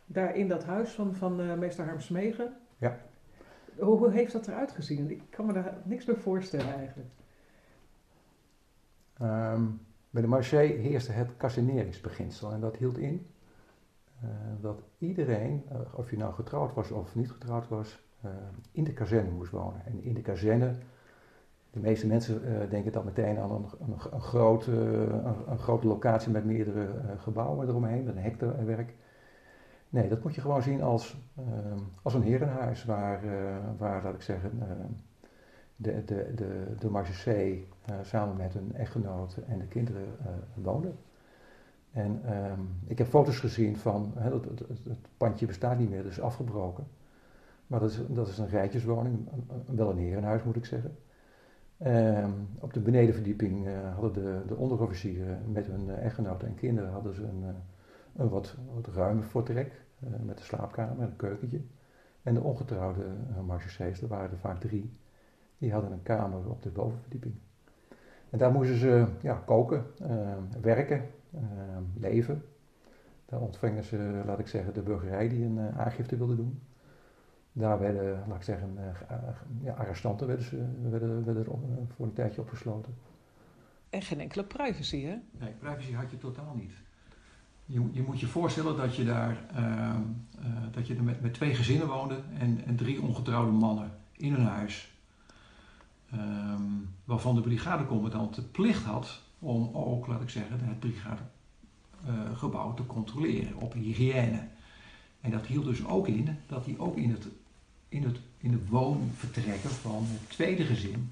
daar 0.06 0.36
in 0.36 0.48
dat 0.48 0.64
huis 0.64 0.92
van, 0.92 1.16
van 1.16 1.60
meester 1.60 1.86
Harm 1.86 2.00
Smegen. 2.00 2.54
Ja. 2.78 2.98
Hoe, 3.80 3.98
hoe, 3.98 4.12
heeft 4.12 4.32
dat 4.32 4.48
eruit 4.48 4.72
gezien? 4.72 5.12
Ik 5.12 5.22
kan 5.30 5.46
me 5.46 5.54
daar 5.54 5.78
niks 5.84 6.06
meer 6.06 6.18
voorstellen 6.18 6.74
eigenlijk. 6.74 7.10
Um, 9.22 9.80
bij 10.10 10.22
de 10.22 10.28
marché 10.28 10.62
heerste 10.62 11.12
het 11.12 11.38
cassineringsbeginsel 11.38 12.52
en 12.52 12.60
dat 12.60 12.76
hield 12.76 12.98
in 12.98 13.28
uh, 14.24 14.30
dat 14.62 14.82
iedereen, 14.98 15.64
uh, 15.72 15.78
of 15.92 16.10
je 16.10 16.18
nou 16.18 16.34
getrouwd 16.34 16.74
was 16.74 16.92
of 16.92 17.16
niet 17.16 17.32
getrouwd 17.32 17.68
was, 17.68 18.00
uh, 18.26 18.32
in 18.72 18.84
de 18.84 18.94
kazerne 18.94 19.30
moest 19.30 19.52
wonen. 19.52 19.86
En 19.86 20.04
in 20.04 20.14
de 20.14 20.22
kazerne, 20.22 20.74
de 21.72 21.80
meeste 21.80 22.08
mensen 22.08 22.70
denken 22.70 22.92
dan 22.92 23.06
meteen 23.06 23.40
aan 23.40 23.52
een, 23.80 24.22
grote, 24.22 24.72
een, 25.48 25.58
grote 25.58 25.88
locatie 25.88 26.32
met 26.32 26.46
meerdere 26.46 26.88
gebouwen 27.18 27.68
eromheen, 27.68 28.04
met 28.04 28.16
een 28.16 28.22
hektaarwerk. 28.22 28.94
Nee, 29.90 30.10
dat 30.10 30.24
moet 30.24 30.36
je 30.36 30.42
gewoon 30.42 30.64
zien 30.64 30.82
als, 30.82 31.18
als 32.02 32.14
een 32.14 32.22
herenhuis 32.22 32.86
waar, 32.86 33.22
waar 33.78 34.04
laat 34.04 34.14
ik 34.14 34.22
zeggen, 34.22 34.52
de, 35.76 36.04
de, 36.06 36.32
de, 36.36 36.76
de 36.80 36.90
marchesee 36.90 37.68
samen 38.02 38.38
met 38.38 38.54
hun 38.54 38.76
echtgenoot 38.76 39.38
en 39.48 39.60
de 39.60 39.68
kinderen 39.68 40.08
woonden. 40.54 40.96
En 41.92 42.22
ehm, 42.26 42.62
ik 42.86 42.98
heb 42.98 43.08
foto's 43.08 43.40
gezien 43.40 43.78
van, 43.78 44.14
het, 44.16 44.46
het, 44.46 44.60
het, 44.68 45.08
pandje 45.18 45.46
bestaat 45.46 45.78
niet 45.78 45.90
meer, 45.90 46.04
dat 46.04 46.12
is 46.12 46.22
afgebroken. 46.22 46.88
Maar 47.68 47.80
dat 47.80 47.90
is, 47.90 48.00
dat 48.08 48.28
is 48.28 48.38
een 48.38 48.50
rijtjeswoning, 48.50 49.30
wel 49.66 49.90
een 49.90 49.98
herenhuis 49.98 50.44
moet 50.44 50.56
ik 50.56 50.66
zeggen. 50.66 50.98
Um, 51.86 52.48
op 52.60 52.74
de 52.74 52.80
benedenverdieping 52.80 53.68
uh, 53.68 53.94
hadden 53.94 54.14
de, 54.14 54.42
de 54.48 54.56
onderofficieren 54.56 55.52
met 55.52 55.68
hun 55.68 55.88
uh, 55.88 56.04
echtgenoten 56.04 56.48
en 56.48 56.56
kinderen 56.56 56.90
hadden 56.90 57.14
ze 57.14 57.24
een, 57.24 57.44
een 58.16 58.30
wat, 58.30 58.56
wat 58.74 58.88
ruime 58.88 59.22
voortrek 59.22 59.82
met 60.00 60.40
een 60.40 60.46
slaapkamer 60.46 61.00
en 61.00 61.10
een 61.10 61.16
keukentje. 61.16 61.62
En 62.24 62.34
de 62.34 62.42
ongetrouwde 62.42 63.06
uh, 63.32 64.02
er 64.02 64.08
waren 64.08 64.32
er 64.32 64.38
vaak 64.38 64.60
drie, 64.60 64.98
die 65.58 65.72
hadden 65.72 65.92
een 65.92 66.04
kamer 66.04 66.50
op 66.50 66.62
de 66.62 66.70
bovenverdieping. 66.70 67.36
En 68.30 68.38
daar 68.38 68.52
moesten 68.52 68.78
ze 68.78 69.06
ja, 69.22 69.42
koken, 69.46 69.86
ehm, 70.00 70.62
werken, 70.62 71.06
Ehm, 71.34 71.84
leven. 72.00 72.44
Daar 73.26 73.40
ontvingen 73.40 73.84
ze, 73.84 74.22
laat 74.26 74.40
ik 74.40 74.48
zeggen, 74.48 74.74
de 74.74 74.82
burgerij 74.82 75.30
die 75.30 75.46
een 75.46 75.58
uh, 75.58 75.80
aangifte 75.80 76.18
wilde 76.18 76.36
doen. 76.36 76.62
Daar 77.52 77.80
werden, 77.80 78.24
laat 78.28 78.38
ik 78.38 78.44
zeggen, 78.44 78.78
uh, 78.78 79.18
ja, 79.64 79.74
arrestanten 79.74 80.28
werden, 80.28 80.46
ze, 80.46 80.66
werden, 80.90 81.26
werden 81.26 81.46
er 81.46 81.52
voor 81.96 82.06
een 82.06 82.14
tijdje 82.14 82.42
opgesloten. 82.42 82.96
En 83.90 84.02
geen 84.02 84.20
enkele 84.20 84.44
privacy, 84.44 85.02
hè? 85.02 85.16
Nee, 85.32 85.52
privacy 85.60 85.94
had 85.94 86.12
je 86.12 86.18
totaal 86.18 86.56
niet. 86.56 86.74
Je, 87.66 87.90
je 87.92 88.02
moet 88.02 88.20
je 88.20 88.28
voorstellen 88.28 88.78
dat 88.78 88.96
je 88.96 89.06
daar 89.06 89.38
ehm, 89.56 90.02
dat 90.72 90.88
je 90.88 90.96
er 90.96 91.04
met, 91.04 91.22
met 91.22 91.34
twee 91.34 91.56
gezinnen 91.56 91.88
woonde 91.88 92.20
en, 92.40 92.66
en 92.66 92.76
drie 92.76 93.02
ongetrouwde 93.02 93.52
mannen 93.52 93.92
in 94.12 94.34
een 94.34 94.46
huis. 94.46 94.97
Um, 96.14 96.90
waarvan 97.04 97.36
de 97.36 97.42
brigadecommandant 97.42 98.36
de 98.36 98.42
plicht 98.42 98.84
had 98.84 99.22
om 99.40 99.70
ook, 99.74 100.08
laat 100.08 100.22
ik 100.22 100.30
zeggen, 100.30 100.60
het 100.60 100.80
brigadegebouw 100.80 102.74
te 102.74 102.86
controleren 102.86 103.56
op 103.56 103.74
hygiëne. 103.74 104.48
En 105.22 105.32
dat 105.32 105.46
hield 105.46 105.66
dus 105.66 105.86
ook 105.86 106.08
in 106.08 106.38
dat 106.48 106.66
hij 106.66 106.76
ook 106.78 106.98
in, 106.98 107.12
het, 107.12 107.28
in, 107.90 108.04
het, 108.04 108.20
in 108.38 108.52
de 108.52 108.66
woonvertrekken 108.70 109.70
van 109.70 110.06
het 110.08 110.30
tweede 110.30 110.64
gezin, 110.64 111.12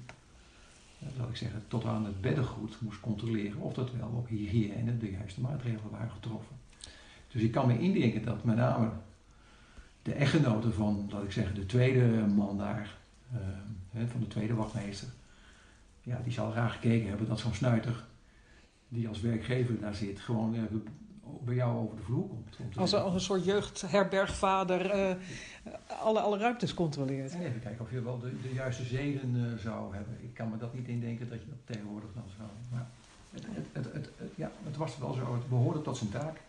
uh, 1.02 1.08
laat 1.18 1.28
ik 1.28 1.36
zeggen, 1.36 1.64
tot 1.68 1.84
aan 1.84 2.04
het 2.04 2.20
beddengoed 2.20 2.80
moest 2.80 3.00
controleren 3.00 3.60
of 3.60 3.74
dat 3.74 3.92
wel 3.92 4.08
op 4.08 4.28
hygiëne 4.28 4.98
de 4.98 5.10
juiste 5.10 5.40
maatregelen 5.40 5.90
waren 5.90 6.10
getroffen. 6.10 6.56
Dus 7.28 7.42
ik 7.42 7.52
kan 7.52 7.66
me 7.66 7.78
indenken 7.78 8.24
dat 8.24 8.44
met 8.44 8.56
name 8.56 8.90
de 10.02 10.12
echtgenoten 10.12 10.74
van, 10.74 11.08
laat 11.10 11.24
ik 11.24 11.32
zeggen, 11.32 11.54
de 11.54 11.66
tweede 11.66 12.26
man 12.26 12.58
daar, 12.58 12.96
uh, 13.32 14.08
van 14.10 14.20
de 14.20 14.28
tweede 14.28 14.54
wachtmeester, 14.54 15.08
ja, 16.02 16.20
die 16.24 16.32
zal 16.32 16.50
graag 16.50 16.72
gekeken 16.72 17.08
hebben 17.08 17.28
dat 17.28 17.38
zo'n 17.38 17.54
snuiter 17.54 18.04
die 18.88 19.08
als 19.08 19.20
werkgever 19.20 19.80
daar 19.80 19.94
zit, 19.94 20.20
gewoon 20.20 20.54
uh, 20.54 20.62
bij 21.44 21.54
jou 21.54 21.76
over 21.76 21.96
de 21.96 22.02
vloer 22.02 22.28
komt. 22.28 22.76
Als, 22.76 22.94
als 22.94 23.14
een 23.14 23.20
soort 23.20 23.44
jeugdherbergvader 23.44 24.94
uh, 24.94 25.14
alle, 26.00 26.20
alle 26.20 26.38
ruimtes 26.38 26.74
controleert. 26.74 27.32
En 27.32 27.40
even 27.40 27.60
kijken 27.60 27.84
of 27.84 27.90
je 27.90 28.02
wel 28.02 28.18
de, 28.18 28.40
de 28.42 28.52
juiste 28.52 28.84
zeden 28.84 29.36
uh, 29.36 29.58
zou 29.58 29.94
hebben. 29.94 30.16
Ik 30.22 30.34
kan 30.34 30.50
me 30.50 30.56
dat 30.58 30.74
niet 30.74 30.88
indenken 30.88 31.28
dat 31.28 31.40
je 31.40 31.48
dat 31.48 31.76
tegenwoordig 31.76 32.08
dan 32.14 32.24
zou. 32.36 32.48
Maar 32.70 32.86
het, 33.30 33.44
het, 33.72 33.92
het, 33.92 34.10
ja, 34.34 34.50
het 34.64 34.76
was 34.76 34.98
wel 34.98 35.12
zo, 35.12 35.34
het 35.34 35.48
behoorde 35.48 35.82
tot 35.82 35.96
zijn 35.96 36.10
taak. 36.10 36.40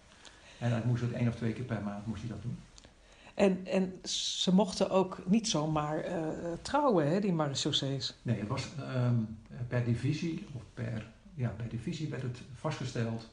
En 0.60 0.72
hij 0.72 0.82
moest 0.86 1.02
het 1.02 1.12
één 1.12 1.28
of 1.28 1.36
twee 1.36 1.54
keer 1.54 1.64
per 1.64 1.82
maand 1.82 2.06
moest 2.06 2.22
hij 2.22 2.30
dat 2.30 2.42
doen. 2.42 2.58
En, 3.38 3.66
en 3.66 4.00
ze 4.10 4.54
mochten 4.54 4.90
ook 4.90 5.22
niet 5.26 5.48
zomaar 5.48 6.06
uh, 6.06 6.28
trouwen, 6.62 7.08
hè, 7.08 7.20
die 7.20 7.34
marechaussees? 7.34 8.16
Nee, 8.22 8.40
het 8.40 8.48
was 8.48 8.68
um, 8.96 9.38
per 9.68 9.84
divisie 9.84 10.48
of 10.54 10.62
per 10.74 11.12
ja, 11.34 11.54
bij 11.58 11.68
de 11.68 11.78
visie 11.78 12.10
werd 12.10 12.22
het 12.22 12.42
vastgesteld 12.54 13.30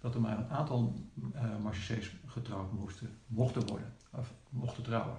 dat 0.00 0.14
er 0.14 0.20
maar 0.20 0.38
een 0.38 0.48
aantal 0.48 0.94
uh, 1.34 1.68
getrouwd 2.26 2.72
moesten, 2.72 3.18
mochten 3.26 3.66
worden, 3.66 3.92
of 4.10 4.32
mochten 4.48 4.82
trouwen. 4.82 5.16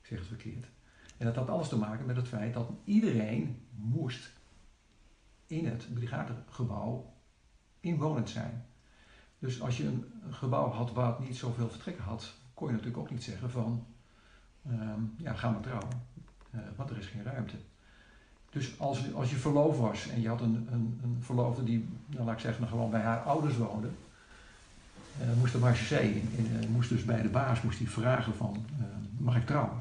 Ik 0.00 0.06
zeg 0.06 0.18
het 0.18 0.28
verkeerd. 0.28 0.66
En 1.16 1.26
dat 1.26 1.36
had 1.36 1.48
alles 1.48 1.68
te 1.68 1.78
maken 1.78 2.06
met 2.06 2.16
het 2.16 2.28
feit 2.28 2.54
dat 2.54 2.70
iedereen 2.84 3.66
moest 3.70 4.30
in 5.46 5.66
het 5.66 5.94
brigadegebouw 5.94 7.12
inwonend 7.80 8.30
zijn. 8.30 8.66
Dus 9.38 9.60
als 9.60 9.76
je 9.76 9.84
een 9.84 10.04
gebouw 10.30 10.70
had 10.70 10.92
waar 10.92 11.16
het 11.16 11.28
niet 11.28 11.36
zoveel 11.36 11.68
vertrekken 11.68 12.04
had, 12.04 12.38
kon 12.60 12.68
je 12.68 12.74
natuurlijk 12.74 13.02
ook 13.02 13.10
niet 13.10 13.22
zeggen 13.22 13.50
van, 13.50 13.84
ehm, 14.70 15.00
ja, 15.16 15.32
ga 15.32 15.50
maar 15.50 15.60
trouwen, 15.60 15.88
uh, 16.54 16.60
want 16.76 16.90
er 16.90 16.98
is 16.98 17.06
geen 17.06 17.22
ruimte. 17.22 17.54
Dus 18.50 18.78
als, 18.78 19.14
als 19.14 19.30
je 19.30 19.36
verloofd 19.36 19.78
was 19.78 20.08
en 20.08 20.20
je 20.20 20.28
had 20.28 20.40
een, 20.40 20.68
een, 20.70 21.00
een 21.02 21.18
verloofde 21.20 21.64
die, 21.64 21.88
nou, 22.06 22.24
laat 22.24 22.34
ik 22.34 22.40
zeggen, 22.40 22.68
gewoon 22.68 22.90
bij 22.90 23.00
haar 23.00 23.22
ouders 23.22 23.56
woonde, 23.56 23.88
uh, 25.20 25.38
moest 25.38 25.52
de 25.52 25.58
marchesee 25.58 26.14
in, 26.14 26.28
in 26.36 26.62
uh, 26.62 26.68
moest 26.68 26.88
dus 26.88 27.04
bij 27.04 27.22
de 27.22 27.28
baas 27.28 27.62
moest 27.62 27.78
hij 27.78 27.86
vragen 27.86 28.34
van, 28.34 28.64
mag 29.16 29.36
ik 29.36 29.46
trouwen? 29.46 29.76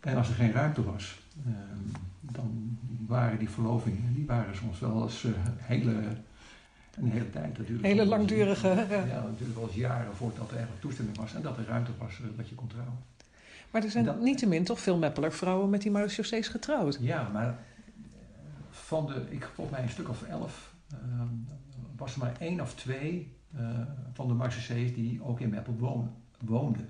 En 0.00 0.16
als 0.16 0.28
er 0.28 0.34
geen 0.34 0.52
ruimte 0.52 0.84
was, 0.84 1.20
ehm, 1.46 1.98
dan 2.20 2.78
waren 3.06 3.38
die 3.38 3.50
verlovingen, 3.50 4.14
die 4.14 4.26
waren 4.26 4.56
soms 4.56 4.78
wel 4.78 5.02
eens 5.02 5.26
hele 5.56 6.16
een 6.96 7.10
hele 7.10 7.30
tijd. 7.30 7.58
natuurlijk. 7.58 7.86
hele 7.86 8.06
langdurige. 8.06 8.68
Ja. 8.68 9.04
ja, 9.04 9.22
natuurlijk 9.22 9.58
wel 9.58 9.66
eens 9.66 9.76
jaren 9.76 10.16
voordat 10.16 10.48
er 10.48 10.56
eigenlijk 10.56 10.80
toestemming 10.80 11.16
was 11.16 11.34
en 11.34 11.42
dat 11.42 11.58
er 11.58 11.64
ruimte 11.64 11.90
was 11.98 12.18
uh, 12.18 12.26
dat 12.36 12.48
je 12.48 12.54
kon 12.54 12.66
trouwen. 12.66 12.98
Maar 13.70 13.84
er 13.84 13.90
zijn 13.90 14.04
dat, 14.04 14.20
niettemin 14.20 14.64
toch 14.64 14.80
veel 14.80 14.98
Meppeler 14.98 15.32
vrouwen 15.32 15.70
met 15.70 15.82
die 15.82 15.90
marechaussees 15.90 16.48
getrouwd. 16.48 16.98
Ja, 17.00 17.28
maar 17.32 17.48
eh, 17.48 17.54
van 18.70 19.06
de, 19.06 19.24
ik 19.28 19.50
volgens 19.54 19.76
mij 19.76 19.84
een 19.84 19.92
stuk 19.92 20.08
of 20.08 20.22
elf, 20.22 20.74
uh, 20.92 20.98
was 21.96 22.12
er 22.12 22.18
maar 22.18 22.36
één 22.38 22.60
of 22.60 22.74
twee 22.74 23.34
uh, 23.56 23.68
van 24.12 24.28
de 24.28 24.34
marechaussees 24.34 24.94
die 24.94 25.22
ook 25.22 25.40
in 25.40 25.48
Meppel 25.48 25.74
woon, 25.78 26.14
woonden. 26.44 26.88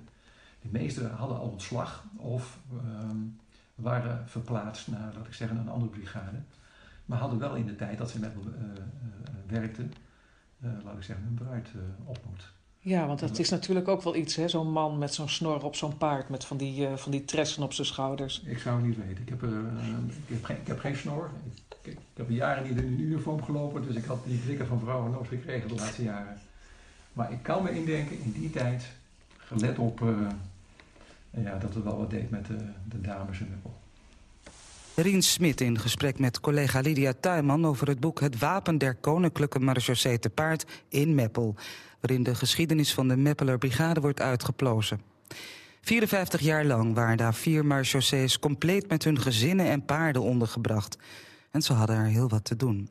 De 0.61 0.69
meeste 0.71 1.07
hadden 1.07 1.37
al 1.37 1.49
ontslag 1.49 2.05
of 2.15 2.59
ehm, 2.71 3.17
waren 3.75 4.29
verplaatst 4.29 4.87
naar, 4.87 5.13
laat 5.15 5.27
ik 5.27 5.33
zeggen, 5.33 5.57
een 5.57 5.69
andere 5.69 5.91
brigade. 5.91 6.37
Maar 7.11 7.19
hadden 7.19 7.39
wel 7.39 7.55
in 7.55 7.65
de 7.65 7.75
tijd 7.75 7.97
dat 7.97 8.09
ze 8.09 8.19
met 8.19 8.35
me 8.35 8.41
uh, 8.41 8.81
werkten, 9.47 9.93
laat 10.83 10.97
ik 10.97 11.03
zeggen, 11.03 11.25
hun 11.25 11.33
bruid 11.33 11.69
ontmoet. 12.05 12.51
Ja, 12.79 13.07
want 13.07 13.19
dat 13.19 13.39
is 13.39 13.49
natuurlijk 13.49 13.87
ook 13.87 14.01
wel 14.01 14.15
iets, 14.15 14.35
hè? 14.35 14.47
Zo'n 14.47 14.71
man 14.71 14.97
met 14.97 15.13
zo'n 15.13 15.29
snor 15.29 15.63
op 15.63 15.75
zo'n 15.75 15.97
paard 15.97 16.29
met 16.29 16.45
van 16.45 16.57
die, 16.57 16.89
uh, 16.89 16.95
van 16.95 17.11
die 17.11 17.25
tressen 17.25 17.63
op 17.63 17.73
zijn 17.73 17.87
schouders. 17.87 18.41
Ik 18.45 18.57
zou 18.57 18.75
het 18.75 18.85
niet 18.85 18.97
weten. 18.97 19.21
Ik 19.21 19.29
heb, 19.29 19.43
uh, 19.43 19.49
ik 20.27 20.33
heb, 20.33 20.43
geen, 20.43 20.57
ik 20.57 20.67
heb 20.67 20.79
geen 20.79 20.95
snor. 20.95 21.29
Ik, 21.81 21.91
ik, 21.91 21.97
heb 22.13 22.29
jaren 22.29 22.63
niet 22.63 22.77
in 22.77 22.87
een 22.87 22.99
uniform 22.99 23.43
gelopen, 23.43 23.81
dus 23.81 23.95
ik 23.95 24.05
had 24.05 24.25
die 24.25 24.39
blikken 24.39 24.67
van 24.67 24.79
vrouwen 24.79 25.11
nooit 25.11 25.27
gekregen 25.27 25.67
de 25.67 25.75
laatste 25.75 26.03
jaren. 26.03 26.37
Maar 27.13 27.31
ik 27.31 27.43
kan 27.43 27.63
me 27.63 27.71
indenken, 27.71 28.19
in 28.19 28.31
die 28.31 28.49
tijd, 28.49 28.91
gelet 29.37 29.79
op 29.79 30.01
uh, 30.01 30.27
ja, 31.29 31.57
dat 31.57 31.73
het 31.73 31.83
wel 31.83 31.97
wat 31.97 32.09
deed 32.09 32.29
met 32.29 32.45
de, 32.45 32.57
de 32.89 33.01
dames 33.01 33.39
in 33.39 33.49
Meppel. 33.49 33.80
Rien 35.01 35.21
Smit 35.21 35.61
in 35.61 35.79
gesprek 35.79 36.19
met 36.19 36.39
collega 36.39 36.79
Lydia 36.79 37.13
Tuinman 37.19 37.65
over 37.65 37.87
het 37.87 37.99
boek 37.99 38.19
Het 38.19 38.39
Wapen 38.39 38.77
der 38.77 38.95
Koninklijke 38.95 39.59
Marechaussee 39.59 40.19
te 40.19 40.29
Paard 40.29 40.65
in 40.89 41.15
Meppel, 41.15 41.55
waarin 41.99 42.23
de 42.23 42.35
geschiedenis 42.35 42.93
van 42.93 43.07
de 43.07 43.17
Meppeler 43.17 43.57
Brigade 43.57 44.01
wordt 44.01 44.21
uitgeplozen. 44.21 45.01
54 45.81 46.41
jaar 46.41 46.65
lang 46.65 46.93
waren 46.93 47.17
daar 47.17 47.33
vier 47.33 47.65
marechaussees 47.65 48.39
compleet 48.39 48.89
met 48.89 49.03
hun 49.03 49.19
gezinnen 49.19 49.65
en 49.65 49.85
paarden 49.85 50.21
ondergebracht. 50.21 50.97
En 51.51 51.61
ze 51.61 51.73
hadden 51.73 51.95
er 51.95 52.05
heel 52.05 52.29
wat 52.29 52.45
te 52.45 52.55
doen. 52.55 52.89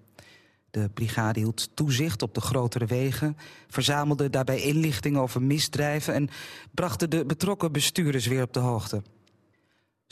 De 0.71 0.89
brigade 0.95 1.41
hield 1.41 1.71
toezicht 1.75 2.23
op 2.23 2.35
de 2.35 2.41
grotere 2.41 2.87
wegen, 2.87 3.37
verzamelde 3.69 4.31
daarbij 4.31 4.61
inlichtingen 4.61 5.21
over 5.21 5.43
misdrijven 5.43 6.15
en 6.15 6.29
brachten 6.71 7.11
de 7.11 7.25
betrokken 7.25 7.73
bestuurders 7.73 8.27
weer 8.27 8.43
op 8.43 8.53
de 8.53 8.61
hoogte. 8.61 9.03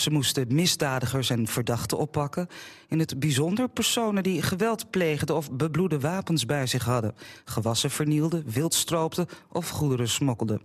Ze 0.01 0.11
moesten 0.11 0.55
misdadigers 0.55 1.31
en 1.31 1.47
verdachten 1.47 1.99
oppakken. 1.99 2.49
In 2.89 2.99
het 2.99 3.19
bijzonder 3.19 3.69
personen 3.69 4.23
die 4.23 4.43
geweld 4.43 4.91
pleegden 4.91 5.37
of 5.37 5.53
bebloede 5.53 6.01
wapens 6.01 6.47
bij 6.47 6.67
zich 6.67 6.85
hadden. 6.85 7.15
Gewassen 7.45 7.91
vernielden, 7.91 8.45
wild 8.51 8.75
stroopten 8.75 9.27
of 9.53 9.69
goederen 9.69 10.09
smokkelden. 10.09 10.61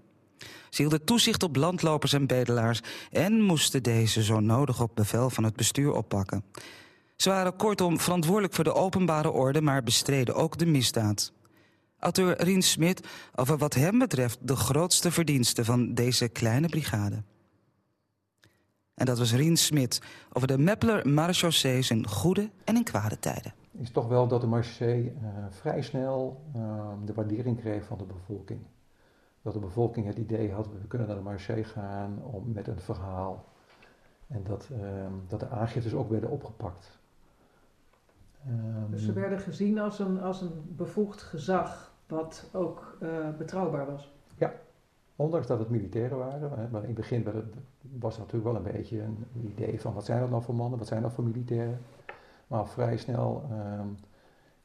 Ze 0.69 0.81
hielden 0.81 1.03
toezicht 1.03 1.43
op 1.43 1.55
landlopers 1.55 2.13
en 2.13 2.27
bedelaars... 2.27 2.81
en 3.11 3.41
moesten 3.41 3.83
deze 3.83 4.23
zo 4.23 4.39
nodig 4.39 4.81
op 4.81 4.91
bevel 4.95 5.29
van 5.29 5.43
het 5.43 5.55
bestuur 5.55 5.91
oppakken. 5.91 6.43
Ze 7.15 7.29
waren 7.29 7.55
kortom 7.55 7.99
verantwoordelijk 7.99 8.53
voor 8.53 8.63
de 8.63 8.73
openbare 8.73 9.31
orde... 9.31 9.61
maar 9.61 9.83
bestreden 9.83 10.35
ook 10.35 10.57
de 10.57 10.65
misdaad. 10.65 11.31
Auteur 11.99 12.43
Rien 12.43 12.61
Smit 12.61 13.07
over 13.35 13.57
wat 13.57 13.73
hem 13.73 13.99
betreft 13.99 14.37
de 14.41 14.55
grootste 14.55 15.11
verdienste 15.11 15.65
van 15.65 15.93
deze 15.93 16.27
kleine 16.27 16.67
brigade. 16.67 17.23
En 18.93 19.05
dat 19.05 19.17
was 19.17 19.33
Rien 19.33 19.57
Smit 19.57 20.01
over 20.33 20.47
de 20.47 20.57
Meppeler 20.57 21.09
marechaussees 21.09 21.89
in 21.89 22.07
goede 22.07 22.49
en 22.63 22.75
in 22.75 22.83
kwade 22.83 23.19
tijden. 23.19 23.53
Is 23.71 23.91
toch 23.91 24.07
wel 24.07 24.27
dat 24.27 24.41
de 24.41 24.47
marechaussee 24.47 25.03
uh, 25.03 25.29
vrij 25.49 25.81
snel 25.81 26.41
uh, 26.55 26.87
de 27.05 27.13
waardering 27.13 27.59
kreeg 27.59 27.85
van 27.85 27.97
de 27.97 28.03
bevolking. 28.03 28.59
Dat 29.41 29.53
de 29.53 29.59
bevolking 29.59 30.05
het 30.05 30.17
idee 30.17 30.51
had, 30.51 30.67
we 30.67 30.87
kunnen 30.87 31.07
naar 31.07 31.17
de 31.17 31.23
marechaussee 31.23 31.63
gaan 31.63 32.23
om, 32.23 32.51
met 32.51 32.67
een 32.67 32.79
verhaal. 32.79 33.45
En 34.27 34.43
dat, 34.43 34.69
uh, 34.71 34.79
dat 35.27 35.39
de 35.39 35.49
aangiftes 35.49 35.93
ook 35.93 36.09
werden 36.09 36.29
opgepakt. 36.29 36.99
dus 38.89 39.05
ze 39.05 39.13
werden 39.13 39.39
gezien 39.39 39.79
als 39.79 39.99
een, 39.99 40.21
als 40.21 40.41
een 40.41 40.75
bevoegd 40.75 41.21
gezag 41.21 41.93
wat 42.07 42.49
ook 42.51 42.97
eh, 42.99 43.09
betrouwbaar 43.37 43.85
was? 43.85 44.11
Ondanks 45.15 45.47
dat 45.47 45.59
het 45.59 45.69
militairen 45.69 46.17
waren, 46.17 46.69
maar 46.71 46.81
in 46.81 46.87
het 46.87 46.95
begin 46.95 47.23
was 47.99 48.13
er 48.13 48.19
natuurlijk 48.19 48.51
wel 48.51 48.65
een 48.65 48.71
beetje 48.71 49.01
een 49.01 49.25
idee 49.41 49.81
van 49.81 49.93
wat 49.93 50.05
zijn 50.05 50.19
dat 50.19 50.29
nou 50.29 50.43
voor 50.43 50.55
mannen, 50.55 50.79
wat 50.79 50.87
zijn 50.87 51.01
dat 51.01 51.13
voor 51.13 51.23
militairen. 51.23 51.79
Maar 52.47 52.67
vrij 52.67 52.97
snel 52.97 53.43
ehm, 53.49 53.87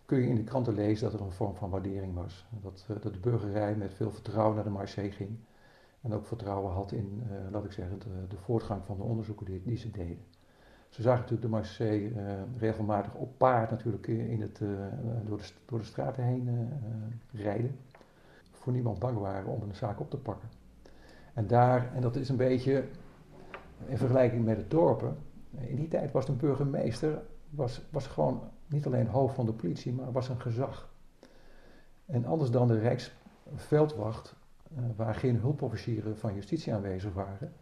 kun 0.05 0.19
je 0.21 0.29
in 0.29 0.35
de 0.35 0.45
kranten 0.45 0.75
lezen 0.75 1.11
dat 1.11 1.21
er 1.21 1.27
een 1.27 1.33
vorm 1.33 1.55
van 1.55 1.71
waardering 1.71 2.15
was. 2.15 2.47
Dat, 2.63 2.87
uh, 2.91 2.97
dat 3.01 3.13
de 3.13 3.21
burgerij 3.21 3.75
met 3.75 3.95
veel 3.95 4.11
vertrouwen 4.11 4.55
naar 4.55 4.65
de 4.65 4.71
Marseille 4.71 5.11
ging. 5.11 5.31
En 6.01 6.15
ook 6.15 6.27
vertrouwen 6.27 6.73
had 6.73 6.93
in, 6.93 7.23
uh, 7.31 7.51
laat 7.51 7.65
ik 7.65 7.73
zeggen, 7.73 7.99
de, 7.99 8.27
de, 8.29 8.37
voortgang 8.37 8.85
van 8.85 8.97
de 8.97 9.03
onderzoeken 9.03 9.47
die, 9.47 9.63
die 9.65 9.77
ze 9.77 9.91
deden. 9.91 10.25
Ze 10.89 11.03
zagen 11.03 11.21
natuurlijk 11.21 11.49
de 11.49 11.57
Marseille 11.57 12.11
uh, 12.11 12.33
regelmatig 12.59 13.15
op 13.15 13.39
paard 13.39 13.71
natuurlijk 13.71 14.07
in 14.07 14.41
het, 14.41 14.59
door, 15.25 15.39
de, 15.39 15.51
door 15.67 15.79
de 15.79 15.85
straten 15.85 16.25
heen 16.25 16.71
rijden 17.33 17.77
niemand 18.73 18.99
bang 18.99 19.19
waren 19.19 19.51
om 19.51 19.63
een 19.63 19.75
zaak 19.75 20.01
op 20.01 20.11
te 20.11 20.17
pakken. 20.17 20.49
En 21.35 21.47
daar, 21.47 21.95
en 21.95 22.01
dat 22.01 22.17
is 22.17 22.29
een 22.29 22.37
beetje 22.37 22.85
in 23.87 23.97
vergelijking 23.97 24.45
met 24.45 24.57
de 24.57 24.69
dorpen, 24.69 25.17
in 25.51 25.77
die 25.77 25.89
tijd 25.89 26.13
was 26.13 26.29
een 26.29 26.37
burgemeester, 26.37 27.23
was, 27.51 27.83
was 27.91 28.07
gewoon 28.07 28.43
niet 28.67 28.87
alleen 28.87 29.07
hoofd 29.07 29.35
van 29.35 29.47
de 29.47 29.53
politie, 29.53 29.93
maar 29.93 30.13
was 30.13 30.29
een 30.29 30.41
gezag. 30.41 30.89
En 32.07 32.25
anders 32.25 32.51
dan 32.51 32.69
de 32.69 32.79
Rijksveldwacht, 32.79 34.35
uh, 34.73 34.85
waar 34.97 35.15
geen 35.15 35.37
hulpofficieren 35.37 36.19
van 36.19 36.35
justitie 36.35 36.75
aanwezig 36.75 37.13
waren, 37.13 37.53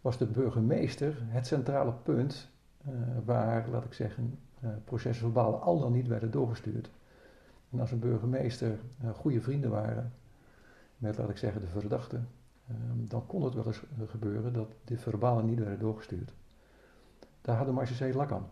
was 0.00 0.18
de 0.18 0.26
burgemeester 0.26 1.16
het 1.20 1.46
centrale 1.46 1.92
punt 1.92 2.50
uh, 2.88 2.92
waar, 3.24 3.68
laat 3.68 3.84
ik 3.84 3.92
zeggen, 3.92 4.38
uh, 4.64 4.70
processen 4.84 5.24
verbaal 5.24 5.60
al 5.60 5.78
dan 5.78 5.92
niet 5.92 6.08
werden 6.08 6.30
doorgestuurd. 6.30 6.90
En 7.70 7.80
als 7.80 7.92
een 7.92 7.98
burgemeester 7.98 8.78
goede 9.14 9.40
vrienden 9.40 9.70
waren 9.70 10.12
met, 10.98 11.18
laat 11.18 11.28
ik 11.28 11.36
zeggen, 11.36 11.60
de 11.60 11.66
verdachte, 11.66 12.20
um, 12.70 13.08
dan 13.08 13.26
kon 13.26 13.42
het 13.42 13.54
wel 13.54 13.66
eens 13.66 13.82
gebeuren 14.06 14.52
dat 14.52 14.68
de 14.84 14.98
verbalen 14.98 15.46
niet 15.46 15.58
werden 15.58 15.78
doorgestuurd. 15.78 16.32
Daar 17.40 17.56
had 17.56 17.66
de 17.66 17.72
Marchesee 17.72 18.14
lak 18.14 18.32
aan. 18.32 18.48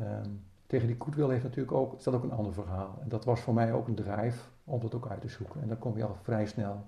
Um, 0.00 0.44
tegen 0.66 0.86
die 0.86 0.96
Koetwil 0.96 1.28
heeft 1.28 1.42
natuurlijk 1.42 1.76
ook, 1.76 1.96
is 1.96 2.02
dat 2.02 2.14
ook 2.14 2.22
een 2.22 2.32
ander 2.32 2.52
verhaal. 2.52 2.98
En 3.02 3.08
dat 3.08 3.24
was 3.24 3.40
voor 3.40 3.54
mij 3.54 3.72
ook 3.72 3.88
een 3.88 3.94
drive 3.94 4.44
om 4.64 4.80
dat 4.80 4.94
ook 4.94 5.08
uit 5.08 5.20
te 5.20 5.28
zoeken. 5.28 5.62
En 5.62 5.68
dan 5.68 5.78
kom 5.78 5.96
je 5.96 6.04
al 6.04 6.16
vrij 6.22 6.46
snel 6.46 6.86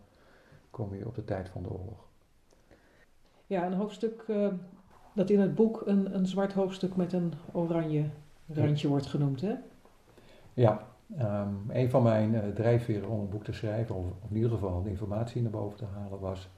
kom 0.71 0.95
je 0.95 1.07
op 1.07 1.15
de 1.15 1.25
tijd 1.25 1.49
van 1.49 1.63
de 1.63 1.71
oorlog. 1.71 2.09
Ja, 3.47 3.67
een 3.67 3.73
hoofdstuk 3.73 4.25
uh, 4.29 4.49
dat 5.15 5.31
in 5.31 5.41
het 5.41 5.55
boek 5.55 5.83
een, 5.87 6.15
een 6.15 6.27
zwart 6.27 6.53
hoofdstuk 6.53 6.97
met 6.97 7.13
een 7.13 7.33
oranje 7.53 8.11
randje 8.47 8.89
wordt 8.89 9.07
genoemd, 9.07 9.41
hè? 9.41 9.55
Ja, 10.55 10.87
Um, 11.19 11.65
een 11.69 11.91
van 11.91 12.03
mijn 12.03 12.35
uh, 12.35 12.41
drijfveren 12.55 13.09
om 13.09 13.21
een 13.21 13.29
boek 13.29 13.45
te 13.45 13.53
schrijven, 13.53 13.95
of, 13.95 14.05
in 14.29 14.37
ieder 14.37 14.51
geval 14.51 14.83
de 14.83 14.91
informatie 14.91 15.43
naar 15.43 15.51
boven 15.51 15.79
te 15.79 15.85
halen, 15.85 16.21
was 16.21 16.49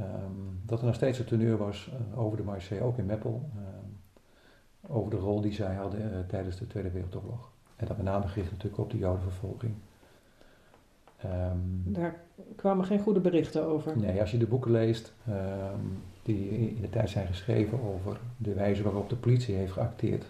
um, 0.00 0.60
dat 0.66 0.80
er 0.80 0.86
nog 0.86 0.94
steeds 0.94 1.18
een 1.18 1.24
teneur 1.24 1.56
was 1.56 1.92
uh, 2.12 2.18
over 2.18 2.36
de 2.36 2.42
Marseille, 2.42 2.84
ook 2.84 2.98
in 2.98 3.06
Meppel, 3.06 3.50
um, 3.56 3.96
over 4.94 5.10
de 5.10 5.16
rol 5.16 5.40
die 5.40 5.52
zij 5.52 5.74
hadden 5.74 6.00
uh, 6.00 6.18
tijdens 6.26 6.56
de 6.56 6.66
Tweede 6.66 6.90
Wereldoorlog. 6.90 7.50
En 7.76 7.86
dat 7.86 7.96
met 7.96 8.06
name 8.06 8.28
gericht 8.28 8.50
natuurlijk 8.50 8.82
op 8.82 8.90
de 8.90 8.98
Jodenvervolging. 8.98 9.74
Daar 11.84 12.20
kwamen 12.56 12.84
geen 12.84 13.00
goede 13.00 13.20
berichten 13.20 13.66
over. 13.66 13.98
Nee, 13.98 14.20
als 14.20 14.30
je 14.30 14.38
de 14.38 14.46
boeken 14.46 14.70
leest 14.70 15.12
die 16.22 16.48
in 16.48 16.80
de 16.80 16.90
tijd 16.90 17.10
zijn 17.10 17.26
geschreven 17.26 17.82
over 17.82 18.20
de 18.36 18.54
wijze 18.54 18.82
waarop 18.82 19.08
de 19.08 19.16
politie 19.16 19.54
heeft 19.54 19.72
geacteerd 19.72 20.24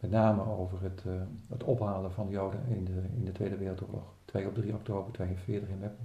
met 0.00 0.10
name 0.10 0.42
over 0.42 0.82
het, 0.82 1.02
uh, 1.06 1.12
het 1.48 1.64
ophalen 1.64 2.12
van 2.12 2.28
Joden 2.28 2.60
in 2.68 2.84
de, 2.84 3.02
in 3.16 3.24
de 3.24 3.32
Tweede 3.32 3.56
Wereldoorlog. 3.56 4.14
2 4.24 4.46
op 4.46 4.54
3 4.54 4.74
oktober 4.74 5.12
42 5.12 5.68
in 5.68 5.78
Meppel. 5.78 6.04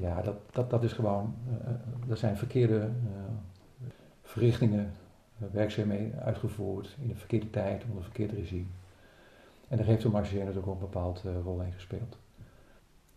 Ja, 0.00 0.22
dat, 0.22 0.36
dat, 0.50 0.70
dat 0.70 0.84
is 0.84 0.92
gewoon, 0.92 1.34
uh, 1.50 1.70
dat 2.06 2.18
zijn 2.18 2.36
verkeerde 2.36 2.78
uh, 2.78 2.90
verrichtingen 4.22 4.92
werkzaamheden 5.36 6.20
uitgevoerd 6.20 6.96
in 7.00 7.08
de 7.08 7.14
verkeerde 7.14 7.50
tijd, 7.50 7.84
onder 7.88 8.02
verkeerd 8.02 8.32
regime. 8.32 8.66
En 9.68 9.76
daar 9.76 9.86
heeft 9.86 10.02
de 10.02 10.08
natuurlijk 10.10 10.66
ook 10.66 10.74
een 10.74 10.78
bepaald 10.78 11.24
rol 11.42 11.60
in 11.60 11.72
gespeeld. 11.72 12.18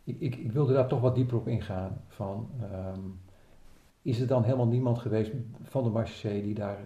Ik, 0.03 0.19
ik, 0.19 0.35
ik, 0.35 0.51
wilde 0.51 0.73
daar 0.73 0.87
toch 0.87 1.01
wat 1.01 1.15
dieper 1.15 1.37
op 1.37 1.47
ingaan 1.47 2.01
van... 2.07 2.49
Ehm, 2.61 2.99
is 4.01 4.19
er 4.19 4.27
dan 4.27 4.43
helemaal 4.43 4.67
niemand 4.67 4.99
geweest 4.99 5.31
van 5.63 5.83
de 5.83 5.89
Marseille 5.89 6.41
die 6.41 6.53
daar 6.53 6.77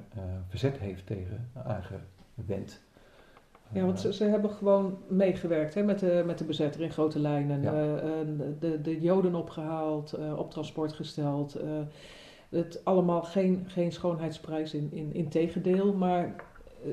verzet 0.47 0.77
heeft 0.77 1.05
tegen 1.05 1.49
aangewend? 2.37 2.81
Ja, 3.73 3.85
want 3.85 3.99
ze, 3.99 4.13
ze 4.13 4.23
hebben 4.23 4.49
gewoon 4.49 4.97
meegewerkt 5.07 5.73
hè, 5.73 5.83
met, 5.83 5.99
de, 5.99 6.23
met 6.25 6.37
de 6.37 6.43
bezetter 6.43 6.81
in 6.81 6.91
grote 6.91 7.19
lijnen. 7.19 7.61
Ja. 7.61 7.71
de, 8.59 8.81
de 8.81 9.01
Joden 9.01 9.35
opgehaald, 9.35 10.17
op 10.37 10.51
transport 10.51 10.93
gesteld 10.93 11.59
het 12.49 12.81
allemaal 12.83 13.23
geen, 13.23 13.63
geen 13.67 13.91
schoonheidsprijs 13.91 14.73
in, 14.73 14.89
in, 14.91 15.13
in 15.13 15.29
tegendeel, 15.29 15.93
maar 15.93 16.35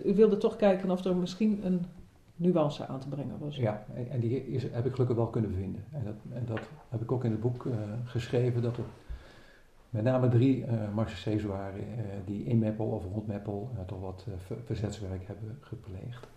u 0.04 0.14
wilde 0.14 0.38
toch 0.38 0.56
kijken 0.56 0.90
of 0.90 1.04
er 1.04 1.16
misschien 1.16 1.60
een 1.66 1.84
nuance 2.36 2.86
aan 2.86 3.00
te 3.00 3.08
brengen 3.08 3.38
was. 3.38 3.56
Ja, 3.56 3.84
en 4.10 4.20
die 4.20 4.46
is, 4.46 4.62
heb 4.62 4.86
ik 4.86 4.92
gelukkig 4.92 5.16
wel 5.16 5.26
kunnen 5.26 5.54
vinden. 5.54 5.84
En 5.90 6.04
dat, 6.04 6.14
en 6.32 6.44
dat 6.46 6.60
heb 6.88 7.00
ik 7.00 7.12
ook 7.12 7.24
in 7.24 7.30
het 7.30 7.40
boek 7.40 7.66
geschreven, 8.04 8.62
dat 8.62 8.76
er 8.76 8.84
met 9.92 10.04
name 10.04 10.28
drie 10.28 10.66
uh, 10.66 11.44
waren 11.46 11.80
uh, 11.80 12.04
die 12.24 12.44
in 12.44 12.58
Meppel 12.58 12.86
of 12.86 13.04
rond 13.04 13.26
Meppel 13.26 13.70
toch 13.86 14.00
wat 14.00 14.26
verzetswerk 14.64 15.26
hebben 15.26 15.58
gepleegd. 15.60 16.28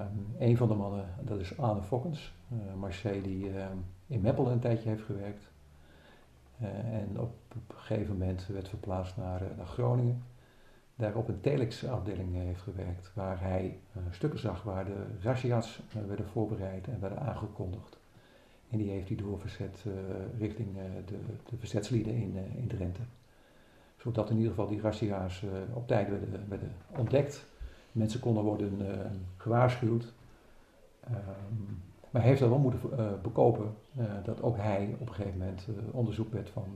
Um, 0.00 0.34
een 0.38 0.56
van 0.56 0.68
de 0.68 0.74
mannen, 0.74 1.06
dat 1.20 1.40
is 1.40 1.58
Anne 1.58 1.82
Fokkens, 1.82 2.34
Marseille 2.78 3.22
die 3.22 3.50
in 4.06 4.20
Meppel 4.20 4.50
een 4.50 4.60
tijdje 4.60 4.88
heeft 4.88 5.02
gewerkt. 5.02 5.52
Eh, 6.58 7.00
en 7.00 7.20
op, 7.20 7.34
een 7.54 7.76
gegeven 7.76 8.12
moment 8.12 8.46
werd 8.46 8.68
verplaatst 8.68 9.16
naar, 9.16 9.42
eh, 9.42 9.56
naar 9.56 9.66
Groningen. 9.66 10.22
Daar 10.96 11.14
op 11.14 11.28
een 11.28 11.40
telexafdeling 11.40 12.34
heeft 12.34 12.62
gewerkt, 12.62 13.10
waar 13.14 13.40
hij 13.40 13.78
eh, 13.92 14.02
stukken 14.10 14.38
zag 14.38 14.62
waar 14.62 14.84
de 14.84 15.06
razzia's 15.20 15.80
werden 16.06 16.26
voorbereid 16.26 16.88
en 16.88 17.00
werden 17.00 17.20
aangekondigd. 17.20 17.98
En 18.74 18.80
die 18.80 18.90
heeft 18.90 19.08
hij 19.08 19.16
doorverzet 19.16 19.84
richting 20.38 20.68
de, 21.06 21.16
de 21.48 21.56
verzetslieden 21.56 22.14
in, 22.14 22.36
in 22.56 22.66
Drenthe. 22.66 23.00
Zodat 23.96 24.30
in 24.30 24.36
ieder 24.36 24.50
geval 24.50 24.68
die 24.68 24.80
razzia's 24.80 25.44
op 25.72 25.86
tijd 25.86 26.08
werden, 26.48 26.72
ontdekt. 26.96 27.46
Mensen 27.92 28.20
konden 28.20 28.42
worden 28.42 28.78
gewaarschuwd. 29.36 30.12
Um, 31.08 31.82
maar 32.10 32.20
hij 32.22 32.30
heeft 32.30 32.40
dat 32.40 32.48
wel 32.48 32.58
moeten 32.58 32.80
bekopen 33.22 33.74
dat 34.24 34.42
ook 34.42 34.56
hij 34.56 34.96
op 34.98 35.08
een 35.08 35.14
gegeven 35.14 35.38
moment 35.38 35.66
onderzoek 35.90 36.32
werd 36.32 36.48
van, 36.48 36.66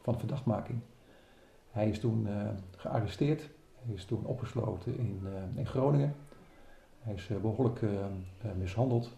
van 0.00 0.18
verdachtmaking. 0.18 0.78
Hij 1.70 1.88
is 1.88 2.00
toen 2.00 2.28
gearresteerd, 2.76 3.50
hij 3.84 3.94
is 3.94 4.04
toen 4.04 4.24
opgesloten 4.24 4.98
in, 4.98 5.20
in 5.54 5.66
Groningen. 5.66 6.14
Hij 6.98 7.14
is 7.14 7.30
behoorlijk 7.42 7.80
mishandeld 8.58 9.16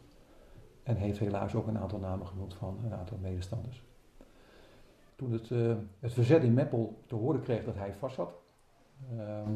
en 0.85 0.97
heeft 0.97 1.19
helaas 1.19 1.55
ook 1.55 1.67
een 1.67 1.79
aantal 1.79 1.99
namen 1.99 2.27
genoemd 2.27 2.55
van 2.55 2.79
een 2.85 2.95
aantal 2.95 3.19
medestanders. 3.21 3.83
Toen 5.17 5.33
het, 5.33 5.49
het 6.01 6.13
verzet 6.13 6.43
in 6.43 6.55
Meppel 6.55 7.03
te 7.07 7.15
horen 7.15 7.41
kreeg 7.41 7.65
dat 7.65 7.75
hij 7.75 7.95
vast 7.95 8.15
zat, 8.15 8.35
ehm, 9.19 9.53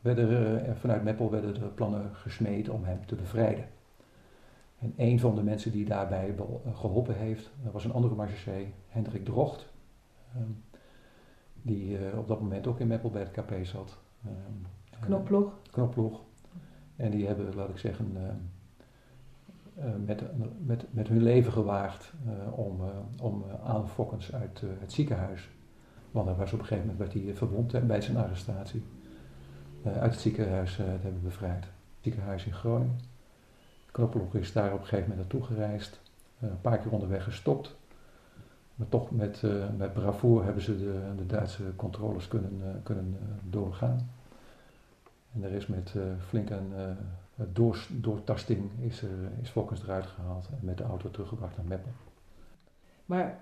werden 0.00 0.28
er, 0.30 0.76
vanuit 0.76 1.02
Meppel 1.02 1.30
werden 1.30 1.62
er 1.62 1.68
plannen 1.68 2.14
gesmeed 2.14 2.68
om 2.68 2.84
hem 2.84 3.06
te 3.06 3.14
bevrijden. 3.14 3.64
En 4.78 4.92
een 4.96 5.20
van 5.20 5.34
de 5.34 5.42
mensen 5.42 5.72
die 5.72 5.84
daarbij 5.84 6.34
eh, 6.36 6.76
geholpen 6.76 7.16
heeft, 7.16 7.50
dat 7.62 7.72
was 7.72 7.84
een 7.84 7.92
andere 7.92 8.14
marechaussee, 8.14 8.74
Hendrik 8.88 9.24
Drocht. 9.24 9.72
Um, 10.36 10.64
die 11.62 11.98
uh, 11.98 12.18
op 12.18 12.28
dat 12.28 12.40
moment 12.40 12.66
ook 12.66 12.80
in 12.80 12.86
Meppel 12.86 13.10
bij 13.10 13.22
het 13.22 13.30
KP 13.30 13.54
zat. 13.62 13.98
Um, 14.26 14.66
Knopploeg. 15.00 15.52
Knopploeg. 15.70 16.20
En 16.96 17.10
die 17.10 17.26
hebben, 17.26 17.54
laat 17.54 17.68
ik 17.68 17.78
zeggen, 17.78 18.16
met, 20.04 20.22
met, 20.66 20.84
met 20.90 21.08
hun 21.08 21.22
leven 21.22 21.52
gewaagd 21.52 22.12
om, 22.50 22.80
om 23.20 23.44
Aan 23.64 23.88
Fokkens 23.88 24.34
uit 24.34 24.62
het 24.80 24.92
ziekenhuis, 24.92 25.50
want 26.10 26.26
hij 26.26 26.36
was 26.36 26.52
op 26.52 26.58
een 26.58 26.64
gegeven 26.64 26.90
moment 26.90 27.12
werd 27.12 27.24
hij 27.24 27.34
verwond 27.34 27.86
bij 27.86 28.00
zijn 28.00 28.16
arrestatie, 28.16 28.82
uit 29.84 30.12
het 30.12 30.20
ziekenhuis 30.20 30.76
te 30.76 30.82
hebben 30.82 31.22
bevrijd. 31.22 31.64
Het 31.64 32.00
ziekenhuis 32.00 32.44
in 32.46 32.52
Groningen. 32.52 32.98
Knoppelhoek 33.92 34.34
is 34.34 34.52
daar 34.52 34.72
op 34.72 34.80
een 34.80 34.86
gegeven 34.86 35.08
moment 35.08 35.18
naartoe 35.18 35.56
gereisd. 35.56 36.00
Een 36.40 36.60
paar 36.60 36.78
keer 36.78 36.92
onderweg 36.92 37.24
gestopt. 37.24 37.76
Maar 38.74 38.88
toch 38.88 39.10
met, 39.10 39.42
uh, 39.42 39.64
met 39.76 39.94
hebben 40.44 40.62
ze 40.62 40.78
de, 40.78 41.00
de 41.16 41.26
Duitse 41.26 41.62
controles 41.76 42.28
kunnen, 42.28 42.80
kunnen 42.82 43.16
doorgaan. 43.50 44.10
En 45.34 45.44
er 45.44 45.50
is 45.50 45.66
met 45.66 45.94
flink 46.28 46.50
een 46.50 46.72
door, 47.52 47.86
doortasting 47.88 48.70
is, 48.80 49.02
er, 49.02 49.08
is 49.42 49.50
Fokkens 49.50 49.82
eruit 49.82 50.06
gehaald 50.06 50.48
en 50.48 50.58
met 50.60 50.78
de 50.78 50.84
auto 50.84 51.10
teruggebracht 51.10 51.56
naar 51.56 51.66
Meppel. 51.66 51.90
Maar 53.06 53.38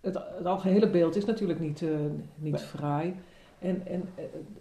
het, 0.00 0.14
het 0.36 0.46
algehele 0.46 0.90
beeld 0.90 1.16
is 1.16 1.24
natuurlijk 1.24 1.60
niet, 1.60 1.84
niet 2.34 2.60
fraai. 2.60 3.14
En, 3.58 3.86
en 3.86 4.08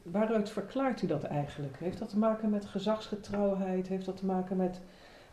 waaruit 0.04 0.50
verklaart 0.50 1.02
u 1.02 1.08
dat 1.08 1.24
eigenlijk? 1.24 1.78
Heeft 1.80 2.00
dat 2.00 2.10
te 2.10 2.18
maken 2.18 2.50
met 2.50 2.66
gezagsgetrouwheid? 2.66 3.88
Heeft 3.88 4.06
dat 4.06 4.18
te 4.18 4.26
maken 4.26 4.58
met 4.58 4.82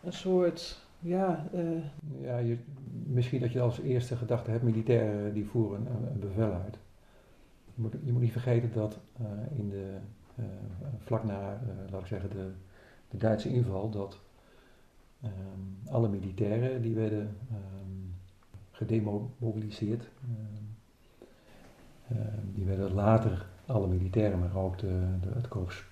een 0.04 0.12
soort, 0.12 0.86
ja... 0.98 1.46
Uh... 1.54 1.84
Ja, 2.20 2.38
je, 2.38 2.58
misschien 3.06 3.40
dat 3.40 3.52
je 3.52 3.60
als 3.60 3.80
eerste 3.80 4.16
gedachte 4.16 4.50
hebt, 4.50 4.62
militairen 4.62 5.34
die 5.34 5.46
voeren 5.46 5.86
een, 5.86 6.06
een 6.12 6.20
bevel 6.20 6.52
uit. 6.52 6.78
Je 7.74 7.82
moet, 7.82 7.94
je 8.04 8.12
moet 8.12 8.22
niet 8.22 8.32
vergeten 8.32 8.72
dat 8.72 8.98
uh, 9.20 9.58
in 9.58 9.68
de, 9.68 9.96
uh, 10.38 10.44
vlak 10.98 11.24
na, 11.24 11.60
laat 11.90 12.00
ik 12.00 12.06
zeggen, 12.06 12.30
de, 12.30 12.50
de 13.12 13.18
Duitse 13.18 13.48
inval, 13.48 13.90
dat 13.90 14.18
um, 15.24 15.78
alle 15.90 16.08
militairen 16.08 16.82
die 16.82 16.94
werden 16.94 17.36
um, 17.52 18.14
gedemobiliseerd. 18.70 20.08
Um, 20.28 20.70
die 22.54 22.64
werden 22.64 22.94
later, 22.94 23.46
alle 23.66 23.86
militairen, 23.86 24.38
maar 24.38 24.56
ook 24.56 24.78
de, 24.78 25.04
de, 25.20 25.28
het 25.28 25.48
korps 25.48 25.84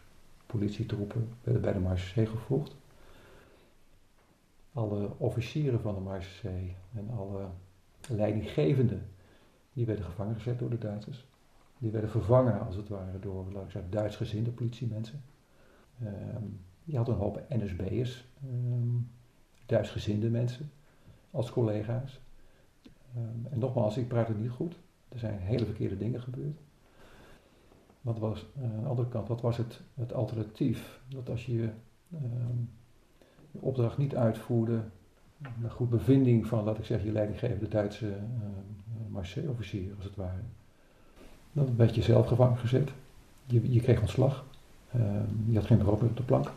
politietroepen, 0.47 1.29
werden 1.43 1.63
bij 1.63 1.73
de 1.73 1.79
Marche 1.79 2.27
gevoegd 2.27 2.75
alle 4.73 5.11
officieren 5.17 5.81
van 5.81 5.95
de 5.95 6.01
Marseillais 6.01 6.73
en 6.95 7.11
alle 7.17 7.47
leidinggevenden, 8.09 9.09
die 9.73 9.87
werden 9.87 10.05
gevangen 10.05 10.35
gezet 10.35 10.59
door 10.59 10.71
de 10.71 10.79
Duitsers. 10.79 11.29
Die 11.79 11.91
werden 11.91 12.11
vervangen, 12.11 12.67
als 12.67 12.77
het 12.77 12.89
ware, 12.89 13.19
door, 13.19 13.47
ik 13.47 13.71
zeggen, 13.71 13.91
Duitsgezinde 13.91 14.51
politiemensen. 14.51 15.23
Je 16.91 16.97
had 16.97 17.09
een 17.09 17.15
hoop 17.15 17.43
NSB'ers, 17.49 18.25
um, 18.45 18.73
ehm, 18.73 19.19
Duitsgezinde 19.67 20.31
mensen, 20.31 20.71
als 21.31 21.51
collega's. 21.51 22.21
Um, 23.17 23.47
en 23.51 23.59
nogmaals, 23.59 23.97
ik 23.97 24.09
praat 24.09 24.29
het 24.29 24.41
niet 24.41 24.51
goed. 24.51 24.79
Er 25.09 25.19
zijn 25.19 25.39
hele 25.39 25.65
verkeerde 25.65 25.97
dingen 25.97 26.21
gebeurd. 26.21 26.59
Wat 28.01 28.19
was, 28.19 28.47
uh, 28.59 28.65
aan 28.65 28.83
de 28.83 28.89
andere 28.89 29.09
kant, 29.09 29.29
wat 29.29 29.41
was 29.41 29.57
het, 29.57 29.81
het 29.95 30.13
alternatief? 30.13 31.01
Dat 31.09 31.31
als 31.31 31.47
je 31.47 31.69
de 33.51 33.61
opdracht 33.61 33.99
niet 33.99 34.17
uitvoerde, 34.17 34.81
naar 35.57 35.71
goed 35.71 35.91
bevinding 35.91 36.47
van, 36.47 36.65
laat 36.65 36.79
ik 36.79 36.85
zeggen, 36.85 37.07
je 37.07 37.13
leidinggevende 37.13 37.69
Duitse 37.69 38.07
uh, 38.07 38.15
Marseille-officier, 39.09 39.93
als 39.97 40.05
het 40.05 40.17
ware. 40.17 40.41
Dan 41.53 41.77
werd 41.77 41.95
je 41.95 42.03
zelf 42.03 42.27
gevangen 42.27 42.59
gezet. 42.59 42.91
Je, 43.47 43.73
je 43.73 43.81
kreeg 43.81 44.01
ontslag. 44.01 44.45
Je 45.47 45.55
had 45.55 45.67
geen 45.67 45.79
meer 45.79 45.89
op 45.89 46.17
de 46.17 46.23
plank. 46.23 46.51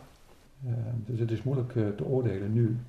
Uh, 0.65 0.73
dus 0.95 1.19
het 1.19 1.31
is 1.31 1.43
moeilijk 1.43 1.75
uh, 1.75 1.89
te 1.89 2.05
oordelen 2.05 2.53
nu 2.53 2.79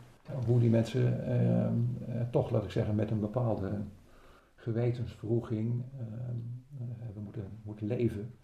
hoe 0.47 0.61
die 0.61 0.71
mensen 0.71 1.27
ehm, 1.27 2.31
toch, 2.31 2.51
laat 2.51 2.65
ik 2.65 2.71
zeggen, 2.71 2.95
met 2.95 3.11
een 3.11 3.21
bepaalde 3.21 3.83
gewetensverroeging 4.55 5.83
ehm, 5.99 6.37
hebben 6.99 7.23
moeten, 7.23 7.61
moeten 7.63 7.87
leven. 7.87 8.35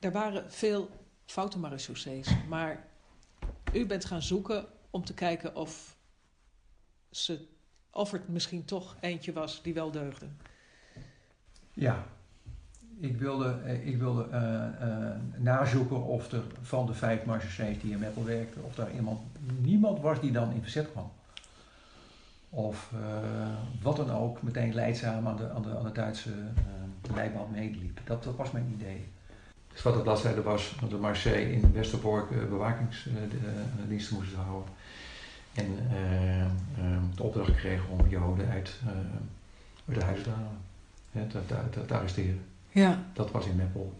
Er 0.00 0.12
waren 0.12 0.50
veel 0.50 0.88
foute 1.24 1.58
marechaussees, 1.58 2.46
maar 2.48 2.86
u 3.72 3.86
bent 3.86 4.04
gaan 4.04 4.22
zoeken 4.22 4.66
om 4.90 5.04
te 5.04 5.14
kijken 5.14 5.56
of, 5.56 5.98
ze, 7.10 7.48
of 7.90 8.12
er 8.12 8.22
misschien 8.28 8.64
toch 8.64 8.96
eentje 9.00 9.32
was 9.32 9.62
die 9.62 9.74
wel 9.74 9.90
deugde. 9.90 10.26
Ja, 11.72 12.06
ik 13.00 13.16
wilde, 13.16 13.56
eh, 13.64 13.86
ik 13.86 13.98
wilde 13.98 14.26
uh, 14.32 14.40
uh, 14.88 15.10
nazoeken 15.36 16.02
of 16.04 16.32
er 16.32 16.42
van 16.62 16.86
de 16.86 16.94
vijf 16.94 17.24
marchechaussées 17.24 17.80
die 17.80 17.92
in 17.92 17.98
Meppel 17.98 18.24
werkten, 18.24 18.64
of 18.64 18.74
daar 18.74 18.92
iemand, 18.94 19.20
niemand 19.60 20.00
was 20.00 20.20
die 20.20 20.32
dan 20.32 20.52
in 20.52 20.62
verzet 20.62 20.90
kwam. 20.92 21.10
Of 22.50 22.92
wat 23.82 23.96
dan 23.96 24.10
ook, 24.10 24.42
meteen 24.42 24.74
leidzaam 24.74 25.28
aan 25.28 25.36
de, 25.36 25.50
aan 25.50 25.62
de, 25.62 25.76
aan 25.76 25.84
de 25.84 25.92
Duitse 25.92 26.30
leiband 27.14 27.50
meeliep. 27.50 28.00
Dat, 28.04 28.24
dat 28.24 28.36
was 28.36 28.50
mijn 28.50 28.74
idee. 28.78 29.08
Dus 29.72 29.82
wat 29.82 29.94
de 29.94 30.00
bladzijde 30.00 30.42
was 30.42 30.76
dat 30.80 30.90
de 30.90 30.96
Marseille 30.96 31.52
in 31.52 31.72
Westerbork 31.72 32.48
bewakingsdiensten 32.48 34.16
moesten 34.16 34.38
houden. 34.38 34.72
En 35.54 35.78
de 37.14 37.22
opdracht 37.22 37.54
kregen 37.54 37.88
om 37.88 38.08
Joden 38.08 38.48
uit, 38.48 38.80
uit 39.88 39.98
de 39.98 40.04
huis 40.04 40.22
te 40.22 40.30
halen, 40.30 41.28
te, 41.86 41.94
arresteren. 41.94 42.40
Ja. 42.72 43.02
Dat 43.12 43.30
was 43.30 43.46
in 43.46 43.56
Meppel. 43.56 43.92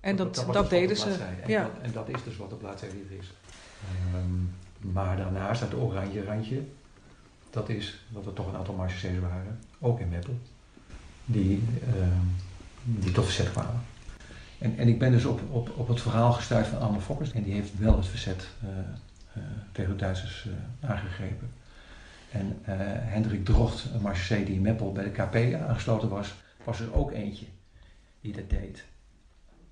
En 0.00 0.16
dat, 0.16 0.34
dat, 0.34 0.44
wat 0.44 0.70
deden 0.70 0.88
de 0.88 0.94
ze. 0.94 1.10
En, 1.10 1.50
Ja. 1.50 1.62
dat, 1.62 1.72
en 1.82 1.92
dat 1.92 2.08
is 2.08 2.24
dus 2.24 2.36
wat 2.36 2.50
de 2.50 2.56
bladzijde 2.56 2.94
hier 2.94 3.18
is. 3.18 3.32
Ehm, 4.12 4.94
maar 4.94 5.16
daarnaast, 5.16 5.60
het 5.60 5.74
oranje 5.74 6.24
randje, 6.24 6.62
dat 7.50 7.68
is 7.68 8.04
dat 8.08 8.26
er 8.26 8.32
toch 8.32 8.46
een 8.46 8.56
aantal 8.56 8.74
marchés 8.74 9.18
waren, 9.18 9.58
ook 9.78 10.00
in 10.00 10.08
Meppel, 10.08 10.38
die, 11.24 11.64
ehm, 11.86 12.26
die 12.82 13.12
tot 13.12 13.24
verzet 13.24 13.50
kwamen. 13.50 13.80
En, 14.58 14.78
en 14.78 14.88
ik 14.88 14.98
ben 14.98 15.12
dus 15.12 15.24
op, 15.24 15.40
op, 15.50 15.70
op 15.76 15.88
het 15.88 16.00
verhaal 16.00 16.32
gestuurd 16.32 16.66
van 16.66 16.80
Anne 16.80 17.00
Fokkers. 17.00 17.32
En 17.32 17.42
die 17.42 17.54
heeft 17.54 17.78
wel 17.78 17.96
het 17.96 18.06
verzet 18.06 18.48
eh, 18.62 18.68
eh, 19.32 19.42
tegen 19.72 19.90
de 19.90 19.96
Duitsers 19.96 20.46
eh, 20.46 20.90
aangegrepen. 20.90 21.50
En 22.30 22.58
Hendrik 22.62 23.44
Drocht, 23.44 23.86
een 23.94 24.00
marchese 24.00 24.44
die 24.44 24.54
in 24.54 24.60
Meppel 24.60 24.92
bij 24.92 25.04
de 25.04 25.10
KP 25.10 25.64
aangesloten 25.68 26.08
was, 26.08 26.34
was 26.64 26.80
er 26.80 26.94
ook 26.94 27.12
eentje 27.12 27.46
die 28.20 28.32
dat 28.32 28.50
deed. 28.50 28.84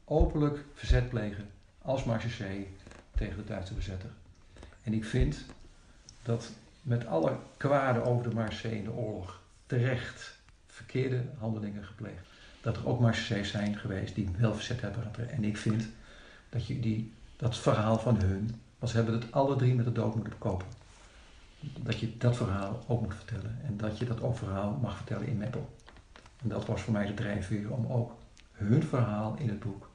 Openlijk 0.05 0.65
verzet 0.75 1.09
plegen 1.09 1.51
als 1.83 2.05
marchese 2.05 2.67
tegen 3.15 3.37
de 3.37 3.45
Duitse 3.45 3.75
bezetter. 3.75 4.11
En 4.83 4.93
ik 4.93 5.05
vind 5.05 5.45
dat 6.23 6.51
met 6.83 7.07
alle 7.07 7.37
kwade 7.57 8.03
over 8.03 8.29
de 8.29 8.35
marchese 8.35 8.77
in 8.77 8.85
de 8.85 8.93
oorlog 8.93 9.41
terecht 9.67 10.39
verkeerde 10.67 11.23
handelingen 11.39 11.85
gepleegd 11.85 12.27
dat 12.67 12.77
er 12.77 12.89
ook 12.89 13.01
marchés 13.01 13.51
zijn 13.51 13.77
geweest 13.77 14.15
die 14.15 14.29
wel 14.39 14.55
verzet 14.55 14.81
hebben. 14.81 15.31
En 15.31 15.45
ik 15.45 15.57
vind 15.57 15.89
dat 16.49 16.67
je 16.67 16.81
die, 16.81 17.13
dat 17.37 17.59
verhaal 17.59 17.99
van 17.99 18.21
hun, 18.21 18.61
want 18.79 18.91
ze 18.91 18.97
hebben 18.97 19.15
het 19.15 19.33
alle 19.33 19.57
drie 19.57 19.75
met 19.75 19.85
de 19.85 19.93
dood 19.93 20.15
moeten 20.15 20.33
bekopen. 20.33 20.67
Dat 21.61 21.99
je 21.99 22.17
dat 22.17 22.37
verhaal 22.37 22.85
ook 22.87 23.01
moet 23.01 23.15
vertellen. 23.15 23.59
En 23.65 23.77
dat 23.77 23.99
je 23.99 24.05
dat 24.05 24.23
ook 24.23 24.37
verhaal 24.37 24.79
mag 24.83 24.97
vertellen 24.97 25.27
in 25.27 25.37
Meppel. 25.37 25.75
En 26.43 26.49
dat 26.49 26.67
was 26.67 26.81
voor 26.81 26.93
mij 26.93 27.07
de 27.07 27.15
drijfveer 27.15 27.71
om 27.71 27.87
ook 27.87 28.13
hun 28.57 28.83
verhaal 28.83 29.37
in 29.39 29.49
het 29.49 29.61
boek 29.61 29.91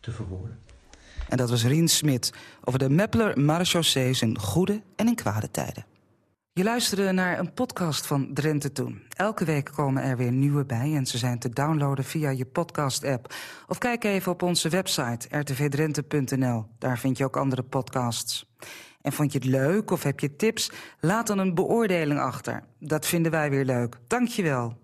te 0.00 0.12
verwoorden. 0.12 0.58
En 1.28 1.36
dat 1.36 1.50
was 1.50 1.64
Rien 1.64 1.88
Smit 1.88 2.32
over 2.64 2.78
de 2.78 2.90
Meppeler 2.90 3.40
marechaussees 3.40 4.22
in 4.22 4.38
goede 4.38 4.82
en 4.96 5.06
in 5.06 5.14
kwade 5.14 5.50
tijden. 5.50 5.84
Je 6.52 6.64
luisterde 6.64 7.12
naar 7.12 7.38
een 7.38 7.52
podcast 7.52 8.06
van 8.06 8.30
Drenthe 8.34 8.72
Toen. 8.72 9.02
Elke 9.08 9.44
week 9.44 9.70
komen 9.74 10.02
er 10.02 10.16
weer 10.16 10.32
nieuwe 10.32 10.64
bij 10.64 10.94
en 10.94 11.06
ze 11.06 11.18
zijn 11.18 11.38
te 11.38 11.48
downloaden 11.48 12.04
via 12.04 12.30
je 12.30 12.46
podcast-app. 12.46 13.34
Of 13.68 13.78
kijk 13.78 14.04
even 14.04 14.32
op 14.32 14.42
onze 14.42 14.68
website 14.68 15.38
rtvdrenthe.nl. 15.38 16.66
Daar 16.78 16.98
vind 16.98 17.18
je 17.18 17.24
ook 17.24 17.36
andere 17.36 17.62
podcasts. 17.62 18.46
En 19.02 19.12
vond 19.12 19.32
je 19.32 19.38
het 19.38 19.46
leuk 19.46 19.90
of 19.90 20.02
heb 20.02 20.20
je 20.20 20.36
tips? 20.36 20.70
Laat 21.00 21.26
dan 21.26 21.38
een 21.38 21.54
beoordeling 21.54 22.20
achter. 22.20 22.62
Dat 22.78 23.06
vinden 23.06 23.32
wij 23.32 23.50
weer 23.50 23.64
leuk. 23.64 23.98
Dank 24.06 24.28
je 24.28 24.42
wel. 24.42 24.74